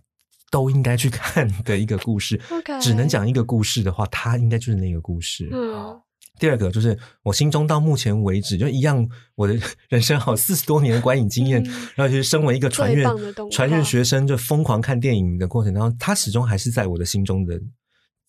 [0.51, 2.41] 都应该去看的一个故事。
[2.81, 5.49] 只能讲一个故事的话，它应该就是那个故事。
[5.53, 6.01] 嗯。
[6.41, 11.61] 第二个就是我心中到目前为止就一样，我的人生好 四十多年的观影经验，
[11.97, 13.11] 然后就是身为一个传院
[13.51, 17.61] 传院学生，就疯狂看电影的过程，然后他始终还是在我的心中的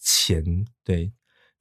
[0.02, 0.44] 前
[0.84, 1.12] 对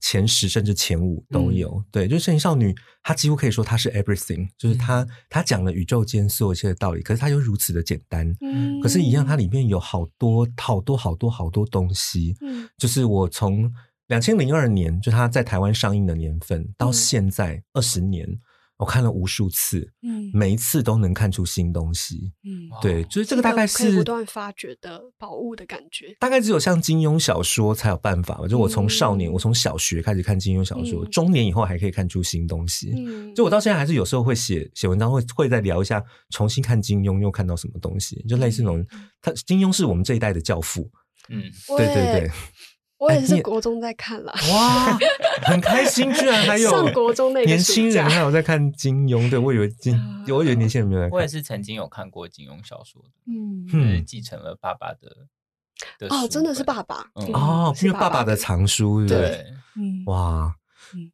[0.01, 1.83] 前十甚至前五都有。
[1.91, 2.73] 对，就是《圣灵少女》，
[3.03, 8.35] 她几乎可以说她是 everything，就是她她讲了宇宙间所有一切的道理，可是她又如此的简单。
[8.41, 12.35] 嗯，可是，一样它里面有好多好多好多好多东西。
[12.41, 13.73] 嗯，就是我从。
[14.09, 18.27] 两千零二年，就她在台湾上映的年份，到现在二十年，
[18.79, 26.17] 我看了无数次，嗯，每一次都能看出新东西，嗯，对，就是这个大概是不断发掘的宝物的感觉。
[26.21, 32.93] 大概只有像金庸小说才有办法，就我从少年，我从小学开始看金庸小说，中年以后还可以看出新东西。
[32.97, 36.01] 嗯，就我到现在还是有时候会写写文章，会会再聊一下，
[36.31, 38.87] 重新看金庸又看到什么东西，就类似那种，
[39.21, 40.89] 他金庸是我们这一代的教父，
[41.29, 41.43] 嗯，
[41.77, 42.31] 对对对。
[42.99, 44.99] 我也是国中在看了，哇，
[45.43, 49.97] 很开心，居然还有上国中那年轻人还有在看金庸，对我以为 金，
[50.29, 51.11] 我以为年轻人没有看。
[51.11, 55.27] 我也是曾经有看过金庸小说的，嗯，是继承了爸爸的。
[56.11, 59.47] 哦，真的是爸爸哦，因为爸爸的藏书，对，
[59.77, 60.53] 嗯，哇，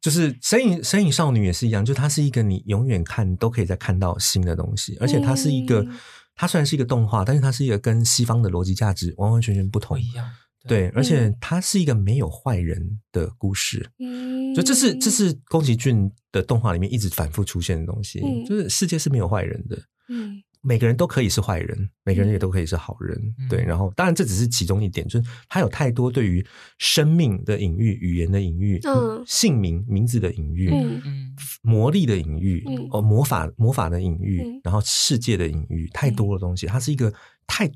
[0.01, 5.85] 就是《身影身影少女》也是一样，就它是一个你永远看都可以再看到新的东西，而且它是一个，
[6.33, 10.27] 它虽然是一个动画，但是它是一个跟西方的逻辑价值完完全全不同一样。
[10.67, 19.77] 对，而且它是一个没有坏人的故事，嗯，就这是这是宫崎骏的动画里面一直反复出现的东西，就是世界是没有坏人的，
[20.09, 23.15] 嗯，每个人都可以是坏人，每个人也都可以是好人，
[23.47, 23.63] 对。
[23.63, 26.45] 然后，当然这只是其中一点，就是它有太多对于
[26.79, 37.13] 生命的隐喻、语言的隐喻、嗯，姓名名字的隐喻、嗯，魔力的隐喻、哦，魔法魔法的隐喻，然后世界的隐喻，太多的东西，它是一个
[37.45, 37.71] 太。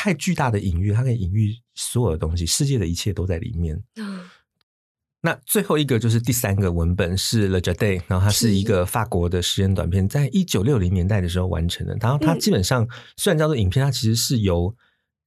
[0.00, 3.82] 太巨大的隐喻，它可以隐喻所有的东西，世界的一切都在里面。
[3.96, 4.30] 嗯，
[5.20, 11.96] 那最后一个就是第三个文本是《The Jade》，然后它是一个法国的实验短片，在一九六零年代的时候完成的。
[12.00, 14.72] 然后它基本上虽然叫做影片，它其实是由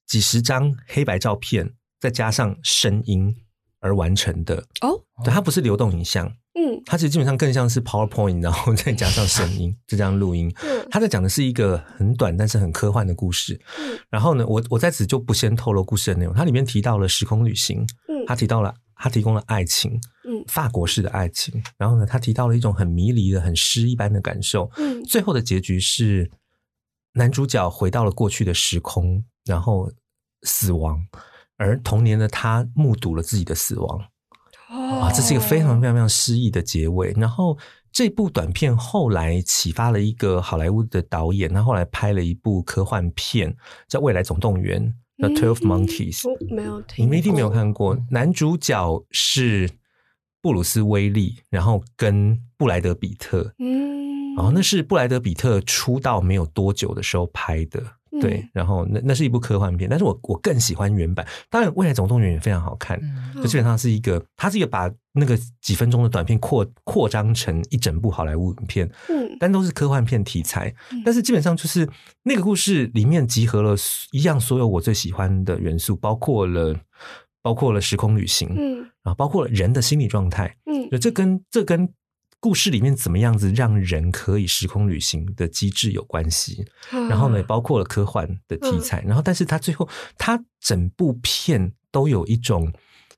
[0.07, 3.35] 几十张黑白照片再加上声音
[3.81, 4.65] 而完成的。
[4.79, 6.33] 哦，对，它不是流动影像。
[6.53, 10.53] 嗯，它其实基本上更像是 PowerPoint，然后再加上声音，就这样录音。
[10.63, 13.57] 嗯，他在讲的是一个很短但是很科幻的故事。
[13.79, 16.33] 嗯，然后呢，我我在此就不先透露故事的内容。
[16.33, 21.63] 它里面提到了时空旅行，嗯，他提到了他提供了爱情，嗯，法国式的爱情。
[21.77, 24.69] 然后呢，他提到了一种很迷离的、很诗一般的感受。
[24.75, 26.29] 嗯，最后的结局是
[27.13, 29.89] 男主角回到了过去的时空，然后
[30.43, 31.01] 死亡，
[31.55, 34.01] 而童年的他目睹了自己的死亡。
[34.99, 37.13] 啊，这是一个非常非常非常诗意的结尾。
[37.15, 37.57] 然后
[37.91, 43.55] 这部短片后来启发了一个好莱坞的导演，他后来拍了一部科幻片
[43.87, 44.93] 叫《未来总动员》
[45.27, 46.23] The Twelve Monkeys。
[46.53, 47.97] 没有，你们一定没有看过。
[48.09, 49.69] 男主角是
[50.41, 53.53] 布鲁斯威利，然后跟布莱德比特。
[53.59, 57.81] 嗯，然后那是布莱德比特出道没有多久的时候拍的。
[58.19, 61.25] 对，然后那那是一部科幻片，但是我我更喜欢原版。
[61.49, 62.99] 当然，《未来总动员》也非常好看，
[63.35, 70.73] 就基本上是一个，它是一个把那个几分钟的短片扩扩张成一整部好莱坞影片，嗯，但都是科幻片题材。
[71.05, 71.87] 但是基本上就是
[72.23, 73.75] 那个故事里面集合了
[74.11, 76.75] 一样所有我最喜欢的元素，包括了
[77.41, 81.89] 包括了时空旅行，嗯，然后包括了人的心理状态，嗯，这跟这跟。
[82.41, 89.87] 故事里面怎么样子让人可以时空旅行的机制有关系，然后呢，也包括了科幻的题材，然后但是他最后
[90.17, 92.73] 他整部片都有一种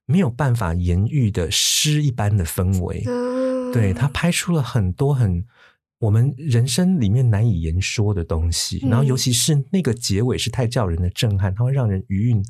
[0.06, 3.02] 没有办法言喻的诗一般的氛围，
[3.72, 5.46] 对他拍出了很多很
[6.00, 12.44] 我们人生里面难以言说的东西，然后尤其是那个结尾是太叫人的震撼，它会让人余韵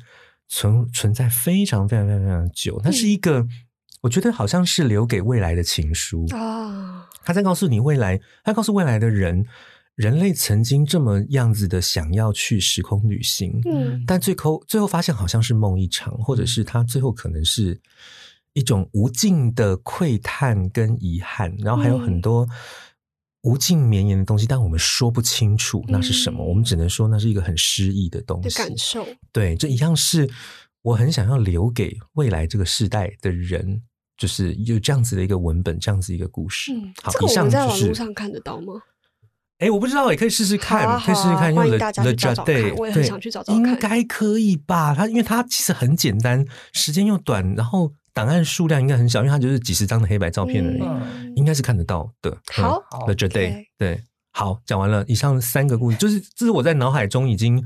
[0.48, 3.46] 存存在非常非常非常非常久，它是一个。
[4.04, 7.08] 我觉得好像是留给未来的情书啊！
[7.24, 9.46] 他在告诉你未来，他告诉未来的人，
[9.94, 17.80] 人类曾经这么样子的想要去时空旅行，嗯，但最后最后发现好像是梦一场，或者是他最后可能是
[18.52, 22.46] 一种无尽的窥探跟遗憾，然后还有很多
[23.44, 28.54] 无尽绵延的东西，但我们说不清楚那是什么，我们只能说那是一个很诗意的东西。
[28.58, 29.02] 感受
[29.32, 30.28] 对，这一样是
[30.82, 33.80] 我很想要留给未来这个世代的人。
[34.16, 36.72] 就是有这样子的一个文本，这样子一个故事。
[36.72, 38.74] 嗯，好，以上在网络上看得到吗？
[39.58, 41.54] 哎，我不知道，也可以试试看，可以试试看。
[41.54, 43.56] 欢迎大家去找找看，我也很想去找找看。
[43.56, 44.92] 应该可以吧？
[44.94, 52.36] 它因为它其实很简单，时间又短，然后档案数量应该很小，因为它就是几十张的黑白照片而已，应该是看得到的。
[52.52, 54.02] 好，The Day，对，
[54.32, 55.04] 好，讲完了。
[55.06, 57.64] 以上三个故事，就是这是我在脑海中已经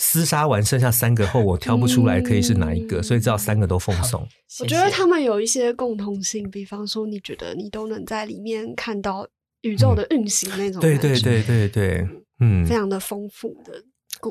[0.00, 4.26] 厮杀完，剩下三个后，我挑不出来可以是哪一个，所以只要三个都奉送。
[4.60, 9.28] 我觉得他们有一些共同性，比方说，你觉得你都能在里面看到
[9.60, 12.08] 宇宙的运行那种，对对对对对，
[12.40, 13.84] 嗯，非常的丰富的。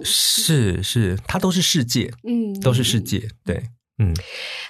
[0.04, 3.64] 是是，它都是世界，嗯，都是世界，对，
[4.00, 4.14] 嗯，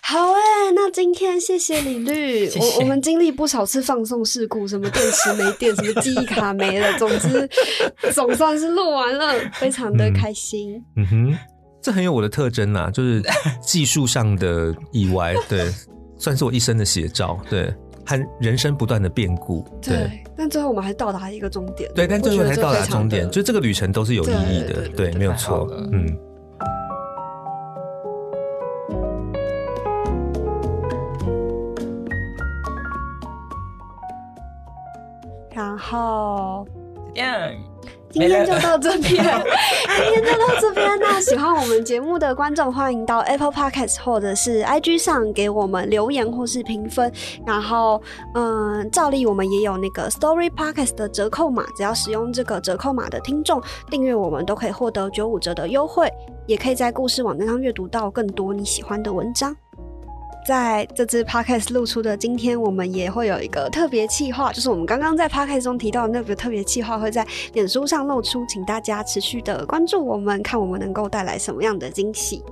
[0.02, 7.48] 好哎，那今天谢谢李律， 我我们经历不少次放送事故，什么电池没电，什么记忆卡没了，总之
[8.14, 10.84] 总算是录完了，非常的开心。
[10.96, 11.08] 嗯。
[11.08, 11.38] 哼，
[11.82, 13.24] 这很有我的特征啦，就是
[13.62, 15.72] 技术上的意外， 对，
[16.18, 17.74] 算是我一生的写照，对。
[18.06, 26.18] 和人生不断的变故，对，但最后我们还是到达一个终点，对，但最后还是到达终点，就这个旅程都是有意义的，对，没有错，嗯。
[35.80, 36.68] 后，
[37.16, 37.36] 这样。
[38.12, 39.24] 今天就到这边， 今
[40.12, 41.00] 天就到这边。
[41.00, 47.14] 那喜欢我们节目的观众，欢迎到 Apple Podcast 或者是 IG 上给我们留言或是评分。
[47.46, 48.02] 然后，
[48.34, 53.62] 嗯，照例我们也有那个 Story Podcast 的折扣码，只要使用这个折扣码的听众
[53.92, 56.12] 订阅我们，都可以获得九五折的优惠，
[56.48, 59.56] 也可以在故事网站上阅读到更多你喜欢的文章。
[60.50, 67.24] 在这支 podcast 露出的今天，我们也会有一个特别企划，就是我们刚刚在 podcast 中提到的那个特别企划，会在
[67.54, 72.44] 脸书上露出，请大家持续的关注我们，看我们能够带来什么样的惊喜。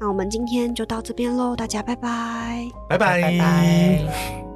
[0.00, 4.47] 那我们今天就到这边喽，大家拜拜，拜拜拜拜。